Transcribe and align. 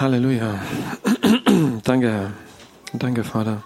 Halleluja. 0.00 0.58
danke, 1.84 2.10
Herr. 2.10 2.32
Danke, 2.92 3.22
Vater. 3.22 3.62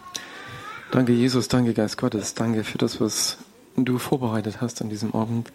Danke, 0.91 1.13
Jesus. 1.13 1.49
Danke, 1.49 1.73
Geist 1.73 1.97
Gottes. 1.97 2.35
Danke 2.35 2.65
für 2.65 2.77
das, 2.77 3.01
was 3.01 3.39
du 3.77 3.97
vorbereitet 3.97 4.61
hast 4.61 4.83
an 4.83 4.91
diesem 4.91 5.15
Abend. 5.15 5.51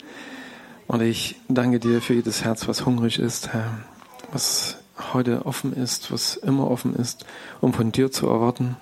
Und 0.87 1.01
ich 1.01 1.35
danke 1.47 1.79
dir 1.79 2.01
für 2.01 2.15
jedes 2.15 2.43
Herz, 2.43 2.67
was 2.67 2.87
hungrig 2.87 3.19
ist, 3.19 3.53
Herr. 3.53 3.81
Was 4.31 4.77
heute 5.13 5.45
offen 5.45 5.73
ist, 5.73 6.11
was 6.11 6.37
immer 6.37 6.71
offen 6.71 6.95
ist, 6.95 7.23
um 7.61 7.71
von 7.71 7.91
dir 7.91 8.11
zu 8.11 8.27
erwarten. 8.27 8.75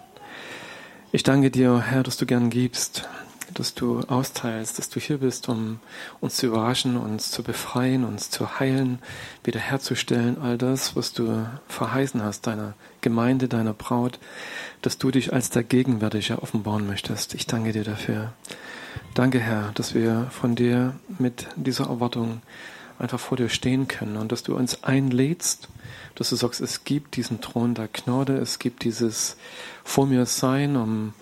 Ich 1.11 1.23
danke 1.23 1.51
dir, 1.51 1.81
Herr, 1.81 2.03
dass 2.03 2.15
du 2.15 2.25
gern 2.25 2.49
gibst, 2.49 3.09
dass 3.53 3.73
du 3.73 4.01
austeilst, 4.01 4.77
dass 4.77 4.89
du 4.89 4.99
hier 4.99 5.19
bist, 5.19 5.49
um 5.49 5.79
uns 6.19 6.37
zu 6.37 6.47
überraschen, 6.47 6.97
uns 6.97 7.31
zu 7.31 7.43
befreien, 7.43 8.03
uns 8.03 8.29
zu 8.29 8.59
heilen, 8.59 8.99
wiederherzustellen, 9.43 10.41
all 10.41 10.57
das, 10.57 10.95
was 10.95 11.13
du 11.13 11.47
verheißen 11.67 12.23
hast, 12.23 12.47
deiner 12.47 12.73
Gemeinde, 13.01 13.47
deiner 13.47 13.73
Braut, 13.73 14.19
dass 14.81 14.97
du 14.97 15.11
dich 15.11 15.33
als 15.33 15.49
der 15.49 15.63
Gegenwärtige 15.63 16.41
offenbaren 16.41 16.87
möchtest. 16.87 17.33
Ich 17.33 17.47
danke 17.47 17.71
dir 17.71 17.83
dafür. 17.83 18.33
Danke, 19.13 19.39
Herr, 19.39 19.71
dass 19.73 19.93
wir 19.93 20.27
von 20.31 20.55
dir 20.55 20.95
mit 21.19 21.47
dieser 21.55 21.87
Erwartung 21.87 22.41
einfach 22.99 23.19
vor 23.19 23.37
dir 23.37 23.49
stehen 23.49 23.87
können 23.87 24.15
und 24.15 24.31
dass 24.31 24.43
du 24.43 24.55
uns 24.55 24.83
einlädst, 24.83 25.67
dass 26.15 26.29
du 26.29 26.35
sagst, 26.35 26.61
es 26.61 26.83
gibt 26.83 27.15
diesen 27.15 27.41
Thron 27.41 27.73
der 27.73 27.87
Gnade, 27.87 28.37
es 28.37 28.59
gibt 28.59 28.83
dieses 28.83 29.37
vor 29.83 30.05
mir 30.05 30.25
sein, 30.25 30.75
um 30.75 31.13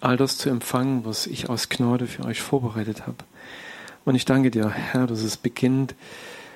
all 0.00 0.16
das 0.16 0.38
zu 0.38 0.48
empfangen, 0.48 1.04
was 1.04 1.26
ich 1.26 1.48
aus 1.48 1.68
Gnade 1.68 2.06
für 2.06 2.24
euch 2.24 2.40
vorbereitet 2.40 3.06
habe. 3.06 3.18
Und 4.04 4.14
ich 4.14 4.24
danke 4.24 4.50
dir, 4.50 4.70
Herr, 4.70 5.06
dass 5.06 5.22
es 5.22 5.36
beginnt, 5.36 5.94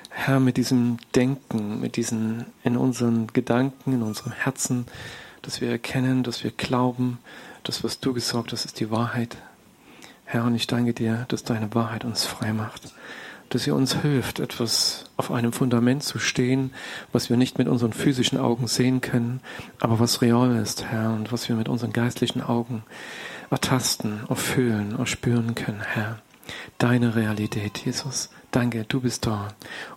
Herr, 0.09 0.39
mit 0.39 0.57
diesem 0.57 0.97
Denken, 1.15 1.79
mit 1.79 1.95
diesen 1.95 2.45
in 2.63 2.77
unseren 2.77 3.27
Gedanken, 3.27 3.93
in 3.93 4.03
unserem 4.03 4.31
Herzen, 4.31 4.85
dass 5.41 5.59
wir 5.59 5.69
erkennen, 5.69 6.23
dass 6.23 6.43
wir 6.43 6.51
glauben, 6.51 7.19
das, 7.63 7.83
was 7.83 7.99
du 7.99 8.13
gesagt 8.13 8.51
hast, 8.51 8.65
ist 8.65 8.79
die 8.79 8.91
Wahrheit. 8.91 9.37
Herr, 10.25 10.45
und 10.45 10.55
ich 10.55 10.67
danke 10.67 10.93
dir, 10.93 11.25
dass 11.29 11.43
deine 11.43 11.73
Wahrheit 11.73 12.05
uns 12.05 12.25
frei 12.25 12.53
macht, 12.53 12.93
dass 13.49 13.63
sie 13.63 13.71
uns 13.71 14.01
hilft, 14.01 14.39
etwas 14.39 15.05
auf 15.17 15.31
einem 15.31 15.53
Fundament 15.53 16.03
zu 16.03 16.19
stehen, 16.19 16.71
was 17.11 17.29
wir 17.29 17.37
nicht 17.37 17.57
mit 17.57 17.67
unseren 17.67 17.93
physischen 17.93 18.37
Augen 18.37 18.67
sehen 18.67 19.01
können, 19.01 19.41
aber 19.79 19.99
was 19.99 20.21
real 20.21 20.55
ist, 20.55 20.85
Herr, 20.85 21.13
und 21.13 21.31
was 21.31 21.49
wir 21.49 21.55
mit 21.55 21.69
unseren 21.69 21.93
geistlichen 21.93 22.41
Augen 22.41 22.83
ertasten, 23.53 24.21
erfüllen, 24.29 24.97
erspüren 24.97 25.53
können, 25.53 25.81
Herr. 25.81 26.19
Deine 26.79 27.15
Realität, 27.15 27.77
Jesus. 27.85 28.31
Danke, 28.49 28.83
du 28.83 29.01
bist 29.01 29.27
da, 29.27 29.49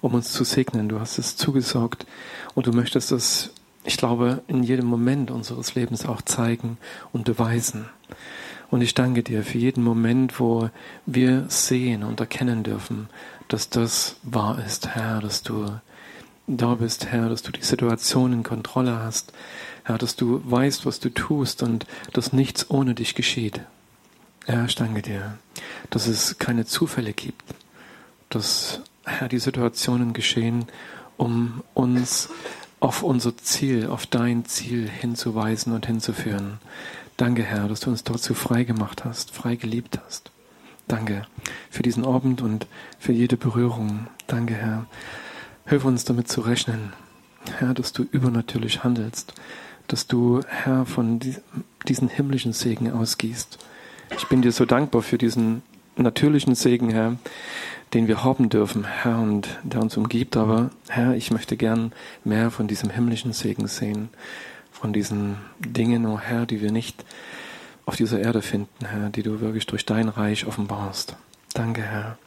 um 0.03 0.13
uns 0.13 0.31
zu 0.31 0.45
segnen. 0.45 0.91
Du 0.91 1.01
hast 1.01 1.17
es 1.17 1.37
zugesagt 1.37 2.07
und 2.55 2.67
du 2.67 2.73
möchtest 2.73 3.13
es, 3.13 3.51
ich 3.83 3.97
glaube, 3.97 4.43
in 4.47 4.63
jedem 4.63 4.85
Moment 4.85 5.31
unseres 5.31 5.75
Lebens 5.75 6.05
auch 6.05 6.21
zeigen 6.21 6.77
und 7.15 7.25
beweisen. 7.25 7.87
Und 8.71 8.83
ich 8.83 8.93
danke 8.93 9.23
dir 9.23 9.43
für 9.43 9.57
jeden 9.57 9.83
Moment, 9.83 10.39
wo 10.39 10.69
wir 11.07 11.47
sehen 11.49 12.03
und 12.03 12.21
erkennen 12.21 12.63
dürfen, 12.63 13.09
dass 13.49 13.71
das 13.71 14.17
wahr 14.23 14.63
ist, 14.67 14.89
Herr, 14.89 15.21
dass 15.21 15.43
du 15.43 15.67
da 16.47 16.75
bist, 16.75 17.07
Herr, 17.07 17.31
dass 17.31 17.43
du 17.43 17.53
die 17.53 17.65
Situation 17.65 18.35
in 18.35 18.43
Kontrolle 18.43 18.99
hast, 18.99 19.33
Herr, 19.87 19.99
dass 19.99 20.17
du 20.17 20.43
weißt, 20.45 20.85
was 20.85 20.99
du 20.99 21.11
tust 21.11 21.63
und 21.63 21.87
dass 22.13 22.33
nichts 22.33 22.69
ohne 22.71 22.97
dich 22.97 23.15
geschieht. 23.15 23.61
Herr, 24.45 24.65
ich 24.65 24.75
danke 24.75 25.01
dir, 25.01 25.39
dass 25.91 26.09
es 26.09 26.39
keine 26.39 26.67
Zufälle 26.67 27.13
gibt, 27.13 27.55
dass, 28.29 28.81
Herr, 29.05 29.29
die 29.29 29.39
Situationen 29.39 30.13
geschehen, 30.13 30.67
um 31.17 31.63
uns 31.73 32.31
auf 32.81 33.05
unser 33.05 33.37
Ziel, 33.37 33.87
auf 33.87 34.07
dein 34.07 34.45
Ziel 34.45 34.89
hinzuweisen 34.91 35.73
und 35.73 35.87
hinzuführen. 35.87 36.59
Danke, 37.17 37.45
Herr, 37.45 37.69
dass 37.69 37.79
du 37.79 37.91
uns 37.91 38.03
dazu 38.03 38.35
frei 38.35 38.65
gemacht 38.65 39.05
hast, 39.05 39.31
frei 39.31 39.55
geliebt 39.55 40.01
hast. 40.05 40.33
Danke 40.89 41.29
für 41.71 41.85
diesen 41.85 42.05
Abend 42.05 42.43
und 42.43 42.67
für 42.99 43.13
jede 43.13 43.37
Berührung. 43.37 44.09
Danke, 44.27 44.55
Herr. 44.55 44.87
Hilf 45.65 45.85
uns 45.85 46.05
damit 46.05 46.27
zu 46.27 46.41
rechnen, 46.41 46.93
Herr, 47.57 47.73
dass 47.73 47.93
du 47.93 48.03
übernatürlich 48.03 48.83
handelst, 48.83 49.35
dass 49.89 50.07
du, 50.07 50.41
Herr, 50.47 50.87
von 50.87 51.21
diesen 51.87 52.09
himmlischen 52.09 52.53
Segen 52.53 52.91
ausgießt. 52.91 53.59
Ich 54.17 54.29
bin 54.29 54.43
dir 54.43 54.53
so 54.53 54.65
dankbar 54.65 55.03
für 55.03 55.19
diesen 55.19 55.63
natürlichen 55.97 56.55
Segen, 56.55 56.91
Herr, 56.91 57.17
den 57.95 58.09
wir 58.09 58.25
haben 58.25 58.49
dürfen, 58.49 58.85
Herr, 58.85 59.19
und 59.19 59.49
der 59.63 59.81
uns 59.81 59.97
umgibt. 59.97 60.37
Aber, 60.37 60.71
Herr, 60.89 61.15
ich 61.15 61.31
möchte 61.31 61.57
gern 61.57 61.93
mehr 62.25 62.51
von 62.51 62.69
diesem 62.69 62.91
himmlischen 62.91 63.33
Segen 63.33 63.67
sehen, 63.69 64.11
von 64.73 64.93
diesen 64.93 65.37
Dingen, 65.59 66.07
oh 66.07 66.19
Herr, 66.19 66.47
die 66.47 66.61
wir 66.61 66.73
nicht 66.73 67.05
auf 67.87 67.97
dieser 67.97 68.21
Erde 68.21 68.43
finden, 68.43 68.85
Herr, 68.85 69.11
die 69.11 69.23
du 69.23 69.41
wirklich 69.41 69.67
durch 69.67 69.87
dein 69.87 70.09
Reich 70.09 70.47
offenbarst. 70.47 71.17
Danke, 71.55 71.83
Herr, 71.83 72.19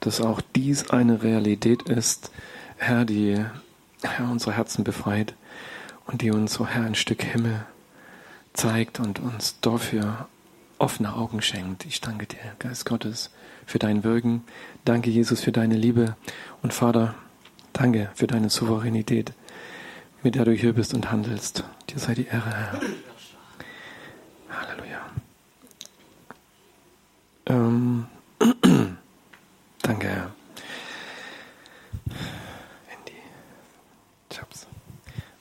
dass 0.00 0.20
auch 0.20 0.40
dies 0.56 0.90
eine 0.90 1.22
Realität 1.22 1.82
ist, 1.82 2.30
Herr, 2.76 3.04
die 3.04 3.44
Herr, 4.02 4.30
unsere 4.30 4.52
Herzen 4.56 4.82
befreit 4.84 5.34
und 6.06 6.22
die 6.22 6.30
uns, 6.30 6.54
so 6.54 6.66
Herr, 6.66 6.84
ein 6.84 6.94
Stück 6.94 7.22
Himmel 7.22 7.64
zeigt 8.52 9.00
und 9.00 9.18
uns 9.18 9.60
dafür 9.60 10.28
offene 10.78 11.14
Augen 11.14 11.42
schenkt. 11.42 11.86
Ich 11.86 12.00
danke 12.00 12.26
dir, 12.26 12.38
Geist 12.58 12.86
Gottes, 12.86 13.30
für 13.66 13.78
dein 13.78 14.04
Wirken. 14.04 14.44
Danke, 14.84 15.10
Jesus, 15.10 15.40
für 15.40 15.52
deine 15.52 15.76
Liebe. 15.76 16.16
Und 16.62 16.74
Vater, 16.74 17.14
danke 17.72 18.10
für 18.14 18.26
deine 18.26 18.50
Souveränität, 18.50 19.32
mit 20.22 20.34
der 20.34 20.44
du 20.44 20.52
hier 20.52 20.74
bist 20.74 20.94
und 20.94 21.10
handelst. 21.10 21.64
Dir 21.90 21.98
sei 21.98 22.14
die 22.14 22.26
Ehre, 22.26 22.50
Herr. 22.50 22.80
Halleluja. 24.50 25.00
Ähm, 27.46 28.06
danke, 29.82 30.08
Herr. 30.08 30.33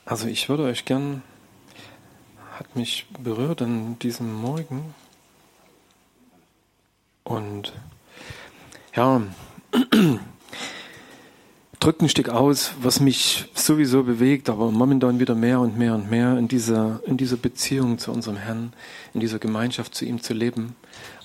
Also 0.05 0.27
ich 0.27 0.49
würde 0.49 0.63
euch 0.63 0.83
gern, 0.83 1.23
hat 2.59 2.75
mich 2.75 3.05
berührt 3.19 3.61
an 3.61 3.97
diesem 3.99 4.33
Morgen. 4.33 4.93
Und 7.23 7.71
ja, 8.93 9.21
drückt 11.83 12.01
ein 12.01 12.07
Stück 12.07 12.29
aus, 12.29 12.75
was 12.81 13.01
mich 13.01 13.49
sowieso 13.55 14.03
bewegt, 14.03 14.49
aber 14.49 14.71
momentan 14.71 15.19
wieder 15.19 15.35
mehr 15.35 15.59
und 15.59 15.77
mehr 15.77 15.93
und 15.95 16.09
mehr 16.09 16.37
in 16.37 16.47
dieser, 16.47 17.01
in 17.05 17.17
dieser 17.17 17.35
Beziehung 17.35 17.97
zu 17.97 18.13
unserem 18.13 18.37
Herrn, 18.37 18.71
in 19.13 19.19
dieser 19.19 19.37
Gemeinschaft 19.37 19.93
zu 19.93 20.05
ihm 20.05 20.21
zu 20.21 20.33
leben. 20.33 20.77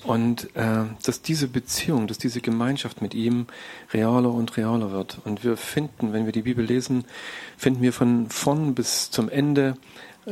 Und 0.02 0.56
äh, 0.56 0.84
dass 1.04 1.22
diese 1.22 1.46
Beziehung, 1.46 2.08
dass 2.08 2.18
diese 2.18 2.40
Gemeinschaft 2.40 3.02
mit 3.02 3.14
ihm 3.14 3.46
realer 3.92 4.34
und 4.34 4.56
realer 4.56 4.90
wird. 4.90 5.18
Und 5.24 5.44
wir 5.44 5.56
finden, 5.56 6.12
wenn 6.12 6.24
wir 6.24 6.32
die 6.32 6.42
Bibel 6.42 6.64
lesen, 6.64 7.04
finden 7.56 7.80
wir 7.80 7.92
von 7.92 8.28
vorn 8.28 8.74
bis 8.74 9.12
zum 9.12 9.28
Ende, 9.28 9.76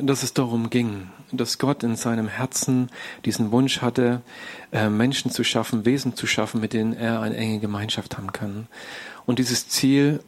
dass 0.01 0.23
es 0.23 0.35
darum 0.35 0.71
ging, 0.71 1.09
dass 1.33 1.59
Gott 1.59 1.83
in 1.83 1.97
seinem 1.97 2.29
Herzen 2.29 2.91
diesen 3.25 3.51
Wunsch 3.51 3.83
hatte, 3.83 4.23
äh, 4.73 4.89
Menschen 4.89 5.31
zu 5.31 5.45
schaffen, 5.45 5.85
Wesen 5.85 6.15
zu 6.15 6.27
schaffen, 6.27 6.61
mit 6.61 6.73
denen 6.73 6.93
er 6.93 7.21
eine 7.21 7.37
enge 7.37 7.59
Gemeinschaft 7.59 8.17
haben 8.17 8.33
kann. 8.33 8.69
Und 9.25 9.39
dieses 9.39 9.69
Ziel 9.69 10.21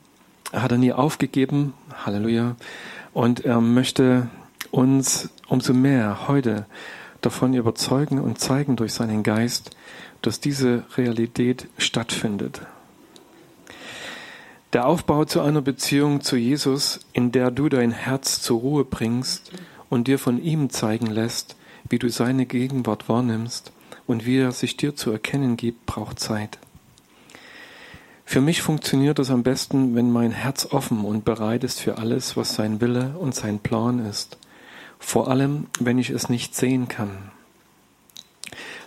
hat 0.52 0.72
er 0.72 0.78
nie 0.78 0.92
aufgegeben. 0.92 1.74
Halleluja. 2.04 2.56
Und 3.12 3.44
er 3.44 3.60
möchte 3.60 4.28
uns 4.70 5.30
umso 5.48 5.72
mehr 5.72 6.28
heute 6.28 6.66
davon 7.20 7.54
überzeugen 7.54 8.20
und 8.20 8.38
zeigen 8.38 8.76
durch 8.76 8.92
seinen 8.92 9.22
Geist, 9.22 9.70
dass 10.22 10.40
diese 10.40 10.84
Realität 10.96 11.68
stattfindet. 11.78 12.62
Der 14.72 14.86
Aufbau 14.86 15.24
zu 15.24 15.40
einer 15.40 15.62
Beziehung 15.62 16.20
zu 16.20 16.36
Jesus, 16.36 17.00
in 17.12 17.32
der 17.32 17.50
du 17.50 17.68
dein 17.68 17.90
Herz 17.90 18.42
zur 18.42 18.60
Ruhe 18.60 18.84
bringst 18.84 19.50
und 19.88 20.08
dir 20.08 20.18
von 20.18 20.42
ihm 20.42 20.70
zeigen 20.70 21.06
lässt, 21.06 21.56
wie 21.88 21.98
du 21.98 22.10
seine 22.10 22.44
Gegenwart 22.44 23.08
wahrnimmst 23.08 23.72
und 24.06 24.26
wie 24.26 24.38
er 24.38 24.52
sich 24.52 24.76
dir 24.76 24.94
zu 24.94 25.10
erkennen 25.10 25.56
gibt, 25.56 25.86
braucht 25.86 26.20
Zeit. 26.20 26.58
Für 28.24 28.42
mich 28.42 28.60
funktioniert 28.60 29.18
es 29.18 29.30
am 29.30 29.42
besten, 29.42 29.94
wenn 29.94 30.10
mein 30.10 30.32
Herz 30.32 30.66
offen 30.70 31.04
und 31.04 31.24
bereit 31.24 31.64
ist 31.64 31.80
für 31.80 31.96
alles, 31.96 32.36
was 32.36 32.54
sein 32.54 32.82
Wille 32.82 33.14
und 33.18 33.34
sein 33.34 33.60
Plan 33.60 33.98
ist 34.04 34.36
vor 34.98 35.28
allem 35.28 35.66
wenn 35.78 35.98
ich 35.98 36.10
es 36.10 36.28
nicht 36.28 36.54
sehen 36.54 36.88
kann. 36.88 37.30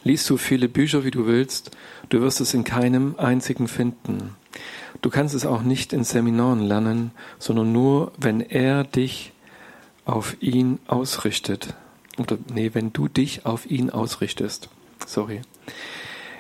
Lies 0.04 0.26
so 0.26 0.38
viele 0.38 0.68
Bücher, 0.68 1.04
wie 1.04 1.12
du 1.12 1.28
willst, 1.28 1.72
du 2.10 2.22
wirst 2.22 2.42
es 2.42 2.54
in 2.54 2.64
keinem 2.64 3.16
einzigen 3.18 3.68
finden. 3.68 4.36
Du 5.02 5.10
kannst 5.10 5.34
es 5.34 5.46
auch 5.46 5.62
nicht 5.62 5.94
in 5.94 6.04
Seminaren 6.04 6.62
lernen, 6.62 7.12
sondern 7.40 7.72
nur, 7.72 8.12
wenn 8.18 8.42
er 8.42 8.84
dich 8.84 9.34
auf 10.06 10.36
ihn 10.42 10.80
ausrichtet. 10.88 11.74
Oder 12.18 12.38
nee, 12.54 12.72
wenn 12.74 12.94
du 12.94 13.08
dich 13.08 13.46
auf 13.46 13.70
ihn 13.70 13.90
ausrichtest. 13.90 14.70
Sorry. 15.06 15.42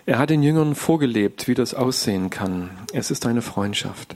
Er 0.05 0.19
hat 0.19 0.29
den 0.29 0.43
Jüngern 0.43 0.75
vorgelebt, 0.75 1.47
wie 1.47 1.53
das 1.53 1.73
aussehen 1.73 2.29
kann. 2.29 2.71
Es 2.91 3.11
ist 3.11 3.25
eine 3.25 3.41
Freundschaft. 3.41 4.15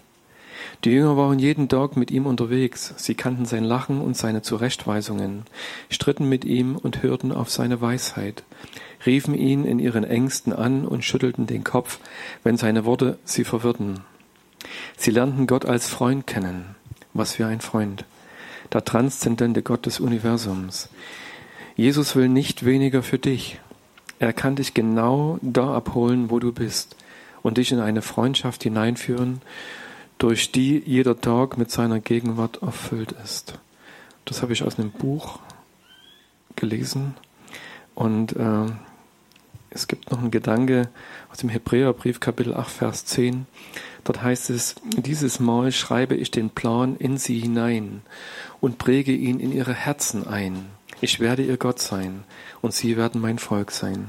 Die 0.83 0.91
Jünger 0.91 1.15
waren 1.15 1.39
jeden 1.39 1.69
Tag 1.69 1.95
mit 1.95 2.11
ihm 2.11 2.25
unterwegs. 2.25 2.93
Sie 2.97 3.15
kannten 3.15 3.45
sein 3.45 3.63
Lachen 3.63 4.01
und 4.01 4.17
seine 4.17 4.41
Zurechtweisungen, 4.41 5.43
stritten 5.89 6.27
mit 6.27 6.43
ihm 6.43 6.75
und 6.75 7.01
hörten 7.01 7.31
auf 7.31 7.49
seine 7.49 7.81
Weisheit, 7.81 8.43
riefen 9.05 9.35
ihn 9.35 9.65
in 9.65 9.79
ihren 9.79 10.03
Ängsten 10.03 10.53
an 10.53 10.85
und 10.85 11.03
schüttelten 11.03 11.47
den 11.47 11.63
Kopf, 11.63 11.99
wenn 12.43 12.57
seine 12.57 12.85
Worte 12.85 13.17
sie 13.23 13.43
verwirrten. 13.43 14.01
Sie 14.97 15.11
lernten 15.11 15.47
Gott 15.47 15.65
als 15.65 15.87
Freund 15.87 16.27
kennen. 16.27 16.75
Was 17.13 17.33
für 17.33 17.47
ein 17.47 17.61
Freund. 17.61 18.05
Der 18.73 18.83
transzendente 18.83 19.61
Gott 19.61 19.85
des 19.85 19.99
Universums. 19.99 20.89
Jesus 21.75 22.15
will 22.15 22.29
nicht 22.29 22.65
weniger 22.65 23.03
für 23.03 23.19
dich. 23.19 23.59
Er 24.19 24.33
kann 24.33 24.55
dich 24.55 24.73
genau 24.73 25.39
da 25.41 25.73
abholen, 25.73 26.29
wo 26.29 26.39
du 26.39 26.51
bist 26.51 26.95
und 27.41 27.57
dich 27.57 27.71
in 27.71 27.79
eine 27.79 28.01
Freundschaft 28.01 28.63
hineinführen, 28.63 29.41
durch 30.17 30.51
die 30.51 30.81
jeder 30.85 31.19
Tag 31.19 31.57
mit 31.57 31.69
seiner 31.69 31.99
Gegenwart 31.99 32.61
erfüllt 32.61 33.13
ist. 33.23 33.59
Das 34.23 34.41
habe 34.41 34.53
ich 34.53 34.63
aus 34.63 34.79
einem 34.79 34.91
Buch 34.91 35.39
gelesen 36.55 37.13
und 37.93 38.35
äh, 38.35 38.65
es 39.75 39.87
gibt 39.87 40.09
noch 40.09 40.19
einen 40.19 40.31
Gedanke 40.31 40.87
aus 41.29 41.39
dem 41.39 41.49
Hebräerbrief 41.49 42.21
Kapitel 42.21 42.53
8 42.53 42.71
Vers 42.71 43.05
10. 43.05 43.45
Dort 44.05 44.21
heißt 44.21 44.49
es, 44.49 44.75
dieses 44.85 45.41
Mal 45.41 45.73
schreibe 45.73 46.15
ich 46.15 46.31
den 46.31 46.49
Plan 46.49 46.95
in 46.95 47.17
sie 47.17 47.39
hinein 47.39 48.01
und 48.61 48.77
präge 48.77 49.11
ihn 49.11 49.41
in 49.41 49.51
ihre 49.51 49.73
Herzen 49.73 50.25
ein. 50.27 50.67
Ich 51.01 51.19
werde 51.19 51.43
ihr 51.43 51.57
Gott 51.57 51.81
sein 51.81 52.23
und 52.61 52.73
sie 52.73 52.95
werden 52.95 53.19
mein 53.19 53.37
Volk 53.37 53.71
sein. 53.71 54.07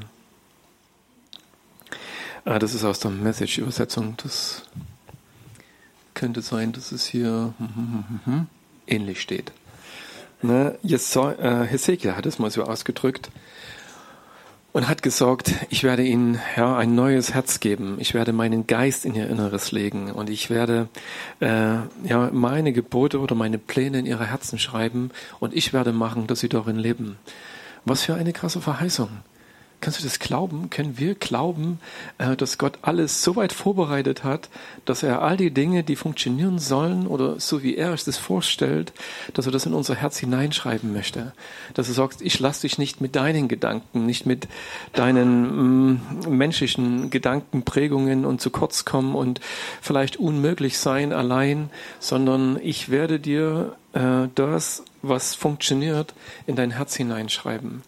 Ah, 2.44 2.60
das 2.60 2.72
ist 2.72 2.84
aus 2.84 3.00
der 3.00 3.10
Message-Übersetzung. 3.10 4.14
Das 4.22 4.62
könnte 6.14 6.42
sein, 6.42 6.72
dass 6.72 6.92
es 6.92 7.06
hier 7.06 7.54
ähnlich 8.86 9.20
steht. 9.20 9.50
Ne? 10.42 10.78
Äh, 10.84 11.66
Hesekiel 11.66 12.14
hat 12.14 12.24
es 12.24 12.38
mal 12.38 12.52
so 12.52 12.62
ausgedrückt 12.62 13.32
und 14.76 14.88
hat 14.88 15.02
gesagt, 15.02 15.54
ich 15.70 15.84
werde 15.84 16.02
ihnen 16.02 16.38
ja, 16.54 16.76
ein 16.76 16.94
neues 16.94 17.32
Herz 17.32 17.60
geben. 17.60 17.96
Ich 17.98 18.12
werde 18.12 18.34
meinen 18.34 18.66
Geist 18.66 19.06
in 19.06 19.14
ihr 19.14 19.26
Inneres 19.26 19.72
legen 19.72 20.10
und 20.10 20.28
ich 20.28 20.50
werde 20.50 20.90
äh, 21.40 21.78
ja, 22.04 22.30
meine 22.30 22.74
Gebote 22.74 23.20
oder 23.20 23.34
meine 23.34 23.56
Pläne 23.56 24.00
in 24.00 24.04
ihre 24.04 24.26
Herzen 24.26 24.58
schreiben 24.58 25.12
und 25.40 25.56
ich 25.56 25.72
werde 25.72 25.92
machen, 25.92 26.26
dass 26.26 26.40
sie 26.40 26.50
darin 26.50 26.76
leben. 26.76 27.16
Was 27.86 28.02
für 28.02 28.16
eine 28.16 28.34
krasse 28.34 28.60
Verheißung. 28.60 29.08
Kannst 29.80 30.00
du 30.00 30.04
das 30.04 30.18
glauben? 30.18 30.70
Können 30.70 30.98
wir 30.98 31.14
glauben, 31.14 31.78
äh, 32.18 32.34
dass 32.34 32.56
Gott 32.56 32.78
alles 32.82 33.22
so 33.22 33.36
weit 33.36 33.52
vorbereitet 33.52 34.24
hat, 34.24 34.48
dass 34.84 35.02
er 35.02 35.22
all 35.22 35.36
die 35.36 35.50
Dinge, 35.50 35.84
die 35.84 35.96
funktionieren 35.96 36.58
sollen 36.58 37.06
oder 37.06 37.38
so 37.38 37.62
wie 37.62 37.76
er 37.76 37.92
es 37.92 38.04
das 38.04 38.16
vorstellt, 38.16 38.92
dass 39.34 39.46
er 39.46 39.52
das 39.52 39.66
in 39.66 39.74
unser 39.74 39.94
Herz 39.94 40.18
hineinschreiben 40.18 40.92
möchte? 40.92 41.32
Dass 41.74 41.88
er 41.88 41.94
sagt, 41.94 42.22
ich 42.22 42.40
lasse 42.40 42.62
dich 42.62 42.78
nicht 42.78 43.00
mit 43.00 43.16
deinen 43.16 43.48
Gedanken, 43.48 44.06
nicht 44.06 44.24
mit 44.24 44.48
deinen 44.94 45.92
mm, 45.92 46.00
menschlichen 46.28 47.10
Gedankenprägungen 47.10 48.24
und 48.24 48.40
zu 48.40 48.50
kurz 48.50 48.86
kommen 48.86 49.14
und 49.14 49.40
vielleicht 49.82 50.16
unmöglich 50.16 50.78
sein 50.78 51.12
allein, 51.12 51.70
sondern 52.00 52.58
ich 52.62 52.88
werde 52.88 53.20
dir 53.20 53.76
äh, 53.92 54.28
das, 54.34 54.84
was 55.02 55.34
funktioniert, 55.34 56.14
in 56.46 56.56
dein 56.56 56.70
Herz 56.70 56.96
hineinschreiben. 56.96 57.82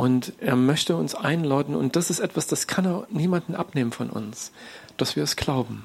Und 0.00 0.32
er 0.40 0.56
möchte 0.56 0.96
uns 0.96 1.14
einladen, 1.14 1.74
und 1.74 1.94
das 1.94 2.08
ist 2.08 2.20
etwas, 2.20 2.46
das 2.46 2.66
kann 2.66 2.86
er 2.86 3.06
niemanden 3.10 3.54
abnehmen 3.54 3.92
von 3.92 4.08
uns, 4.08 4.50
dass 4.96 5.14
wir 5.14 5.22
es 5.22 5.36
glauben. 5.36 5.82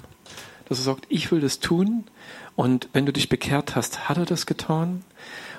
Dass 0.69 0.79
er 0.79 0.85
sagt, 0.85 1.05
ich 1.09 1.33
will 1.33 1.41
das 1.41 1.59
tun, 1.59 2.05
und 2.55 2.87
wenn 2.93 3.05
du 3.05 3.11
dich 3.11 3.27
bekehrt 3.27 3.75
hast, 3.75 4.07
hat 4.07 4.15
er 4.15 4.23
das 4.23 4.45
getan, 4.45 5.03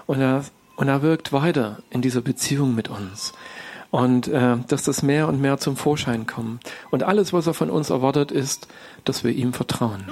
und 0.07 0.23
er, 0.23 0.43
und 0.77 0.89
er 0.89 1.03
wirkt 1.03 1.35
weiter 1.35 1.83
in 1.91 2.01
dieser 2.01 2.23
Beziehung 2.23 2.75
mit 2.75 2.89
uns. 2.89 3.35
Und 3.97 4.29
äh, 4.29 4.57
dass 4.69 4.83
das 4.83 5.03
mehr 5.03 5.27
und 5.27 5.41
mehr 5.41 5.57
zum 5.57 5.75
Vorschein 5.75 6.27
kommt. 6.27 6.63
Und 6.91 7.03
alles, 7.03 7.33
was 7.33 7.47
er 7.47 7.55
von 7.55 7.71
uns 7.71 7.89
erwartet, 7.89 8.31
ist, 8.31 8.69
dass 9.07 9.25
wir 9.25 9.33
ihm 9.33 9.55
vertrauen 9.55 10.05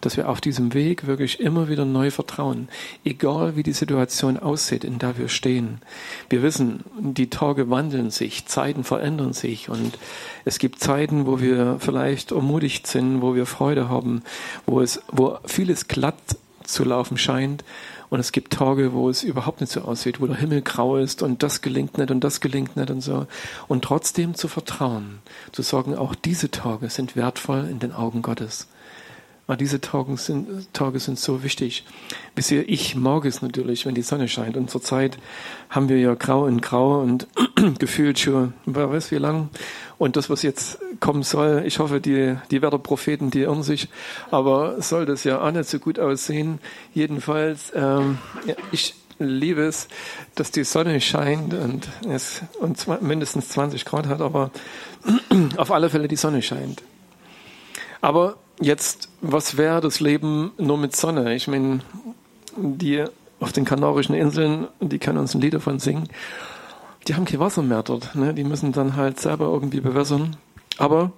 dass 0.00 0.16
wir 0.16 0.28
auf 0.28 0.40
diesem 0.40 0.74
Weg 0.74 1.06
wirklich 1.06 1.40
immer 1.40 1.68
wieder 1.68 1.84
neu 1.84 2.10
vertrauen, 2.10 2.68
egal 3.02 3.56
wie 3.56 3.62
die 3.62 3.72
Situation 3.72 4.38
aussieht, 4.38 4.84
in 4.84 4.98
der 4.98 5.16
wir 5.16 5.28
stehen. 5.28 5.80
Wir 6.28 6.42
wissen, 6.42 6.84
die 6.98 7.30
Tage 7.30 7.70
wandeln 7.70 8.10
sich, 8.10 8.46
Zeiten 8.46 8.84
verändern 8.84 9.32
sich 9.32 9.70
und 9.70 9.98
es 10.44 10.58
gibt 10.58 10.80
Zeiten, 10.80 11.26
wo 11.26 11.40
wir 11.40 11.78
vielleicht 11.80 12.30
ermutigt 12.30 12.86
sind, 12.86 13.22
wo 13.22 13.34
wir 13.34 13.46
Freude 13.46 13.88
haben, 13.88 14.22
wo 14.66 14.82
es, 14.82 15.00
wo 15.10 15.38
vieles 15.46 15.88
glatt 15.88 16.14
zu 16.62 16.84
laufen 16.84 17.16
scheint. 17.16 17.64
Und 18.08 18.20
es 18.20 18.32
gibt 18.32 18.52
Tage, 18.52 18.92
wo 18.92 19.08
es 19.08 19.22
überhaupt 19.22 19.60
nicht 19.60 19.72
so 19.72 19.82
aussieht, 19.82 20.20
wo 20.20 20.26
der 20.26 20.36
Himmel 20.36 20.62
grau 20.62 20.96
ist 20.96 21.22
und 21.22 21.42
das 21.42 21.60
gelingt 21.60 21.98
nicht 21.98 22.10
und 22.10 22.20
das 22.20 22.40
gelingt 22.40 22.76
nicht 22.76 22.90
und 22.90 23.00
so. 23.00 23.26
Und 23.68 23.84
trotzdem 23.84 24.34
zu 24.34 24.48
vertrauen, 24.48 25.18
zu 25.52 25.62
sagen, 25.62 25.96
auch 25.96 26.14
diese 26.14 26.50
Tage 26.50 26.88
sind 26.90 27.16
wertvoll 27.16 27.68
in 27.70 27.78
den 27.78 27.92
Augen 27.92 28.22
Gottes. 28.22 28.68
Aber 29.46 29.54
ah, 29.54 29.56
diese 29.56 29.80
Tage 29.80 30.16
sind, 30.16 30.74
Tage 30.74 30.98
sind 30.98 31.20
so 31.20 31.44
wichtig. 31.44 31.84
Ihr, 32.50 32.68
ich 32.68 32.96
mag 32.96 33.24
es 33.24 33.42
natürlich, 33.42 33.86
wenn 33.86 33.94
die 33.94 34.02
Sonne 34.02 34.26
scheint. 34.26 34.56
Und 34.56 34.70
zurzeit 34.70 35.18
haben 35.70 35.88
wir 35.88 36.00
ja 36.00 36.14
grau 36.14 36.48
in 36.48 36.60
grau 36.60 37.00
und 37.00 37.28
gefühlt 37.78 38.18
schon, 38.18 38.54
wer 38.64 38.90
weiß 38.90 39.12
wie 39.12 39.18
lang. 39.18 39.50
Und 39.98 40.16
das, 40.16 40.28
was 40.30 40.42
jetzt 40.42 40.80
kommen 40.98 41.22
soll, 41.22 41.62
ich 41.64 41.78
hoffe, 41.78 42.00
die, 42.00 42.34
die 42.50 42.60
Wetterpropheten, 42.60 43.30
die 43.30 43.42
irren 43.42 43.62
sich, 43.62 43.88
aber 44.32 44.82
soll 44.82 45.06
das 45.06 45.22
ja 45.22 45.40
auch 45.40 45.52
nicht 45.52 45.68
so 45.68 45.78
gut 45.78 46.00
aussehen. 46.00 46.58
Jedenfalls, 46.92 47.72
ähm, 47.72 48.18
ja, 48.46 48.56
ich, 48.72 48.96
liebe 49.20 49.62
es, 49.62 49.86
dass 50.34 50.50
die 50.50 50.64
Sonne 50.64 51.00
scheint 51.00 51.54
und 51.54 51.88
es 52.06 52.42
und 52.60 52.84
mindestens 53.00 53.48
20 53.50 53.84
Grad 53.84 54.08
hat, 54.08 54.20
aber 54.20 54.50
auf 55.56 55.70
alle 55.70 55.88
Fälle 55.88 56.08
die 56.08 56.16
Sonne 56.16 56.42
scheint. 56.42 56.82
Aber 58.02 58.36
jetzt, 58.60 59.08
was 59.20 59.56
wäre 59.56 59.80
das 59.80 60.00
Leben 60.00 60.52
nur 60.58 60.78
mit 60.78 60.94
Sonne? 60.96 61.34
Ich 61.34 61.48
meine, 61.48 61.80
die 62.56 63.04
auf 63.40 63.52
den 63.52 63.64
Kanarischen 63.64 64.14
Inseln, 64.14 64.68
die 64.80 64.98
können 64.98 65.18
uns 65.18 65.34
ein 65.34 65.40
Lied 65.40 65.54
davon 65.54 65.78
singen. 65.78 66.08
Die 67.06 67.14
haben 67.14 67.24
kein 67.24 67.38
Wasser 67.38 67.62
mehr 67.62 67.82
dort. 67.82 68.14
Ne? 68.14 68.34
Die 68.34 68.44
müssen 68.44 68.72
dann 68.72 68.96
halt 68.96 69.20
selber 69.20 69.46
irgendwie 69.46 69.80
bewässern. 69.80 70.36
Aber 70.78 71.12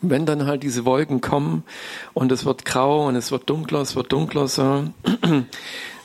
wenn 0.00 0.26
dann 0.26 0.46
halt 0.46 0.62
diese 0.62 0.84
Wolken 0.84 1.20
kommen 1.20 1.64
und 2.12 2.30
es 2.32 2.44
wird 2.44 2.64
grau 2.64 3.06
und 3.06 3.16
es 3.16 3.30
wird 3.30 3.48
dunkler, 3.48 3.80
es 3.80 3.96
wird 3.96 4.12
dunkler, 4.12 4.48
so, 4.48 4.84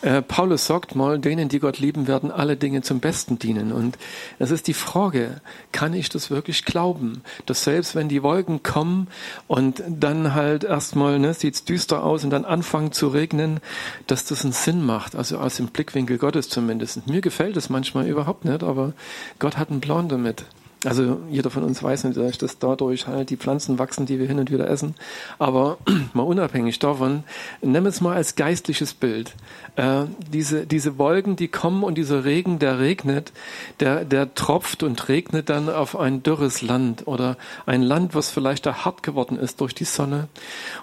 äh, 0.02 0.22
Paulus 0.22 0.68
sagt 0.68 0.96
mal, 0.96 1.20
denen, 1.20 1.50
die 1.50 1.60
Gott 1.60 1.80
lieben, 1.80 2.08
werden 2.08 2.32
alle 2.32 2.56
Dinge 2.56 2.82
zum 2.82 3.00
Besten 3.00 3.40
dienen. 3.40 3.72
Und 3.72 3.98
es 4.40 4.52
ist 4.52 4.68
die 4.68 4.74
Frage, 4.74 5.42
kann 5.72 5.94
ich 5.94 6.10
das 6.10 6.30
wirklich 6.30 6.66
glauben? 6.66 7.22
Dass 7.46 7.64
selbst 7.64 7.96
wenn 7.96 8.10
die 8.10 8.24
Wolken 8.24 8.64
kommen 8.64 9.08
und 9.48 9.82
dann 9.88 10.36
halt 10.36 10.64
erstmal, 10.64 11.20
ne, 11.20 11.34
sieht's 11.34 11.66
düster 11.66 12.04
aus 12.04 12.24
und 12.24 12.30
dann 12.30 12.46
anfangen 12.46 12.92
zu 12.92 13.08
regnen, 13.08 13.60
dass 14.06 14.26
das 14.26 14.44
einen 14.44 14.54
Sinn 14.54 14.86
macht. 14.86 15.16
Also 15.16 15.38
aus 15.40 15.58
dem 15.58 15.68
Blickwinkel 15.68 16.18
Gottes 16.18 16.50
zumindest. 16.50 17.08
Mir 17.08 17.22
gefällt 17.22 17.58
es 17.58 17.70
manchmal 17.70 18.08
überhaupt 18.08 18.46
nicht, 18.46 18.64
aber 18.64 18.94
Gott 19.40 19.58
hat 19.58 19.72
einen 19.72 19.82
Plan 19.82 20.10
damit. 20.10 20.46
Also 20.86 21.20
jeder 21.32 21.50
von 21.50 21.64
uns 21.64 21.82
weiß 21.82 22.04
natürlich, 22.04 22.38
dass 22.38 22.60
dadurch 22.60 23.08
halt 23.08 23.32
die 23.32 23.38
Pflanzen 23.38 23.80
wachsen, 23.80 24.06
die 24.06 24.20
wir 24.20 24.28
hin 24.28 24.38
und 24.38 24.52
wieder 24.52 24.70
essen. 24.70 24.94
Aber 25.40 25.80
mal 26.14 26.22
unabhängig 26.22 26.78
davon, 26.78 27.24
nimm 27.64 27.88
es 27.88 28.00
mal 28.00 28.16
als 28.16 28.36
geistliches 28.36 28.94
Bild. 28.94 29.34
Äh, 29.76 30.04
diese, 30.32 30.68
diese 30.68 31.00
Wolken, 31.00 31.36
die 31.36 31.48
kommen 31.48 31.84
und 31.84 31.96
dieser 31.96 32.26
Regen, 32.26 32.60
der 32.60 32.78
regnet, 32.78 33.32
der, 33.80 34.06
der 34.06 34.36
tropft 34.36 34.84
und 34.84 35.10
regnet 35.10 35.50
dann 35.50 35.68
auf 35.68 35.98
ein 35.98 36.22
dürres 36.22 36.62
Land 36.62 37.08
oder 37.08 37.38
ein 37.66 37.82
Land, 37.82 38.14
was 38.14 38.30
vielleicht 38.30 38.68
da 38.68 38.86
hart 38.86 39.02
geworden 39.02 39.40
ist 39.40 39.62
durch 39.62 39.74
die 39.74 39.86
Sonne 39.86 40.28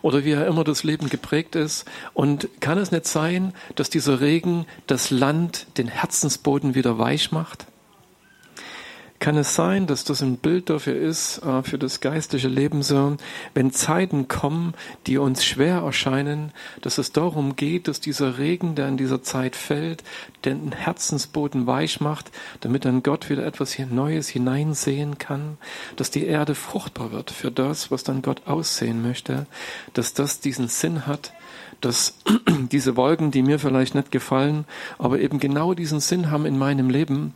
oder 0.03 0.25
wie 0.25 0.33
er 0.33 0.49
immer 0.49 0.65
das 0.65 0.83
Leben 0.83 1.09
geprägt 1.09 1.55
ist. 1.55 1.85
Und 2.15 2.49
kann 2.61 2.79
es 2.79 2.91
nicht 2.91 3.07
sein, 3.07 3.53
dass 3.77 3.91
dieser 3.91 4.21
Regen 4.21 4.67
das 4.89 5.11
Land, 5.11 5.69
den 5.79 5.87
Herzensboden 5.87 6.75
wieder 6.75 6.99
weich 6.99 7.31
macht? 7.31 7.67
Kann 9.25 9.38
es 9.38 9.54
sein, 9.54 9.87
dass 9.87 10.04
das 10.04 10.21
ein 10.21 10.37
Bild 10.37 10.69
dafür 10.69 10.97
ist, 10.97 11.38
äh, 11.38 11.62
für 11.62 11.78
das 11.78 12.00
geistliche 12.00 12.49
Leben 12.49 12.83
so, 12.83 13.16
wenn 13.54 13.73
Zeiten 13.73 14.28
kommen, 14.28 14.75
die 15.07 15.16
uns 15.16 15.47
schwer 15.47 15.76
erscheinen, 15.78 16.52
dass 16.83 16.99
es 16.99 17.11
darum 17.11 17.57
geht, 17.57 17.88
dass 17.88 18.00
dieser 18.00 18.37
Regen, 18.37 18.75
der 18.75 18.87
in 18.87 18.99
dieser 18.99 19.23
Zeit 19.23 19.57
fällt, 19.57 20.04
den 20.45 20.73
Herzensboden 20.73 21.66
weich 21.66 22.02
macht, 22.02 22.33
damit 22.61 22.85
dann 22.85 23.02
Gott 23.02 23.31
wieder 23.31 23.47
etwas 23.47 23.78
Neues 23.78 24.28
hineinsehen 24.28 25.16
kann, 25.16 25.57
dass 25.97 26.11
die 26.11 26.26
Erde 26.26 26.54
fruchtbar 26.54 27.11
wird 27.11 27.31
für 27.31 27.50
das, 27.50 27.90
was 27.90 28.04
dann 28.04 28.21
Gott 28.21 28.43
aussehen 28.47 29.00
möchte, 29.00 29.47
dass 29.95 30.12
das 30.12 30.40
diesen 30.40 30.69
Sinn 30.69 31.07
hat, 31.07 31.33
dass 31.81 32.19
diese 32.71 32.95
Wolken, 32.95 33.31
die 33.31 33.43
mir 33.43 33.59
vielleicht 33.59 33.95
nicht 33.95 34.11
gefallen, 34.11 34.66
aber 34.99 35.19
eben 35.19 35.40
genau 35.40 35.73
diesen 35.73 36.00
Sinn 36.00 36.31
haben 36.31 36.45
in 36.45 36.59
meinem 36.59 36.90
Leben, 36.90 37.33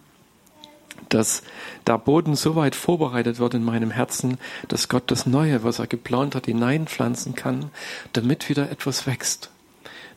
dass 1.09 1.43
der 1.87 1.99
Boden 1.99 2.37
so 2.37 2.57
weit 2.57 2.75
vorbereitet 2.75 3.39
wird 3.39 3.55
in 3.55 3.65
meinem 3.65 3.91
Herzen, 3.91 4.39
dass 4.69 4.89
Gott 4.89 5.05
das 5.11 5.27
Neue, 5.27 5.65
was 5.65 5.79
er 5.79 5.87
geplant 5.87 6.35
hat, 6.35 6.47
hineinpflanzen 6.47 7.35
kann, 7.35 7.71
damit 8.13 8.49
wieder 8.49 8.71
etwas 8.71 9.07
wächst. 9.07 9.51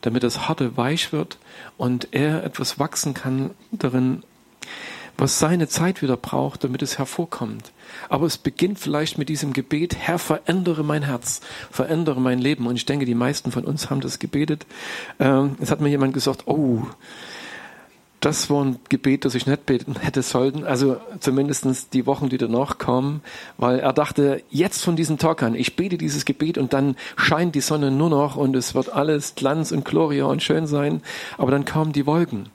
Damit 0.01 0.23
das 0.23 0.47
Harte 0.47 0.77
weich 0.77 1.13
wird 1.13 1.37
und 1.77 2.09
er 2.11 2.43
etwas 2.43 2.79
wachsen 2.79 3.13
kann 3.13 3.51
darin, 3.71 4.23
was 5.17 5.37
seine 5.37 5.67
Zeit 5.67 6.01
wieder 6.01 6.17
braucht, 6.17 6.63
damit 6.63 6.81
es 6.81 6.97
hervorkommt. 6.97 7.71
Aber 8.09 8.25
es 8.25 8.39
beginnt 8.39 8.79
vielleicht 8.79 9.19
mit 9.19 9.29
diesem 9.29 9.53
Gebet, 9.53 9.95
Herr, 9.95 10.17
verändere 10.17 10.83
mein 10.83 11.03
Herz, 11.03 11.41
verändere 11.69 12.19
mein 12.19 12.39
Leben. 12.39 12.65
Und 12.65 12.75
ich 12.75 12.87
denke, 12.87 13.05
die 13.05 13.13
meisten 13.13 13.51
von 13.51 13.63
uns 13.63 13.89
haben 13.91 14.01
das 14.01 14.17
gebetet. 14.17 14.65
Ähm, 15.19 15.57
es 15.61 15.69
hat 15.69 15.79
mir 15.79 15.89
jemand 15.89 16.15
gesagt, 16.15 16.47
oh, 16.47 16.87
das 18.21 18.51
war 18.51 18.63
ein 18.63 18.79
Gebet, 18.87 19.25
das 19.25 19.33
ich 19.33 19.47
nicht 19.47 19.65
beten 19.65 19.95
hätte 19.99 20.21
sollen. 20.21 20.63
Also 20.63 20.97
zumindestens 21.19 21.89
die 21.89 22.05
Wochen, 22.05 22.29
die 22.29 22.37
danach 22.37 22.77
kamen, 22.77 23.21
weil 23.57 23.79
er 23.79 23.93
dachte, 23.93 24.43
jetzt 24.51 24.83
von 24.83 24.95
diesem 24.95 25.17
Tag 25.17 25.41
an, 25.41 25.55
ich 25.55 25.75
bete 25.75 25.97
dieses 25.97 26.23
Gebet 26.23 26.59
und 26.59 26.71
dann 26.71 26.95
scheint 27.17 27.55
die 27.55 27.61
Sonne 27.61 27.89
nur 27.89 28.11
noch 28.11 28.35
und 28.35 28.55
es 28.55 28.75
wird 28.75 28.93
alles 28.93 29.33
Glanz 29.33 29.71
und 29.71 29.85
Gloria 29.85 30.25
und 30.25 30.43
schön 30.43 30.67
sein. 30.67 31.01
Aber 31.39 31.49
dann 31.49 31.65
kamen 31.65 31.93
die 31.93 32.05
Wolken. 32.05 32.49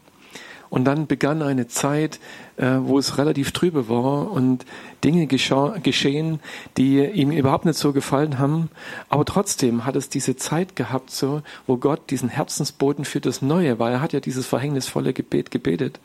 Und 0.71 0.85
dann 0.85 1.09
begann 1.09 1.43
eine 1.43 1.67
Zeit, 1.67 2.21
äh, 2.57 2.79
wo 2.81 2.99
es 2.99 3.19
relativ 3.19 3.53
trübe 3.53 3.89
war 3.89 4.31
und 4.31 4.65
Dinge 5.05 5.27
geschehen, 5.27 6.41
die 6.77 7.05
ihm 7.05 7.31
überhaupt 7.31 7.65
nicht 7.65 7.79
so 7.79 7.93
gefallen 7.93 8.39
haben. 8.39 8.71
Aber 9.09 9.25
trotzdem 9.25 9.85
hat 9.85 9.95
es 9.95 10.09
diese 10.09 10.37
Zeit 10.37 10.75
gehabt, 10.75 11.11
so, 11.11 11.43
wo 11.67 11.77
Gott 11.77 12.11
diesen 12.11 12.29
Herzensboden 12.29 13.05
für 13.05 13.21
das 13.21 13.43
Neue, 13.43 13.79
weil 13.79 13.93
er 13.93 14.01
hat 14.01 14.13
ja 14.13 14.21
dieses 14.21 14.47
verhängnisvolle 14.47 15.13
Gebet 15.13 15.51
gebetet. 15.51 16.01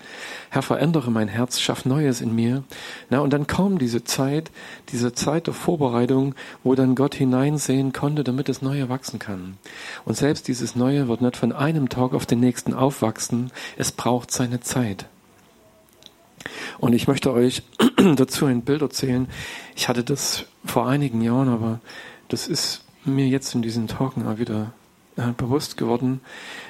Herr, 0.49 0.61
verändere 0.61 1.09
mein 1.09 1.27
Herz, 1.27 1.59
schaff 1.59 1.85
Neues 1.85 2.21
in 2.21 2.35
mir. 2.35 2.63
Na, 3.09 3.19
und 3.19 3.31
dann 3.31 3.47
kam 3.47 3.79
diese 3.79 4.03
Zeit, 4.03 4.51
diese 4.89 5.13
Zeit 5.13 5.47
der 5.47 5.53
Vorbereitung, 5.53 6.35
wo 6.63 6.75
dann 6.75 6.95
Gott 6.95 7.15
hineinsehen 7.15 7.93
konnte, 7.93 8.23
damit 8.23 8.49
das 8.49 8.61
Neue 8.61 8.89
wachsen 8.89 9.19
kann. 9.19 9.57
Und 10.05 10.17
selbst 10.17 10.47
dieses 10.47 10.75
Neue 10.75 11.07
wird 11.07 11.21
nicht 11.21 11.37
von 11.37 11.53
einem 11.53 11.89
Tag 11.89 12.13
auf 12.13 12.25
den 12.25 12.39
nächsten 12.39 12.73
aufwachsen. 12.73 13.51
Es 13.77 13.91
braucht 13.91 14.31
seine 14.31 14.59
Zeit. 14.59 15.05
Und 16.79 16.93
ich 16.93 17.07
möchte 17.07 17.31
euch 17.31 17.63
dazu 18.15 18.45
ein 18.45 18.61
Bild 18.61 18.81
erzählen. 18.81 19.27
Ich 19.75 19.87
hatte 19.87 20.03
das 20.03 20.45
vor 20.65 20.87
einigen 20.87 21.21
Jahren, 21.21 21.49
aber 21.49 21.79
das 22.27 22.47
ist 22.47 22.83
mir 23.05 23.27
jetzt 23.27 23.55
in 23.55 23.61
diesen 23.61 23.87
Tagen 23.87 24.25
auch 24.27 24.37
wieder 24.37 24.73
äh, 25.17 25.31
bewusst 25.35 25.77
geworden. 25.77 26.21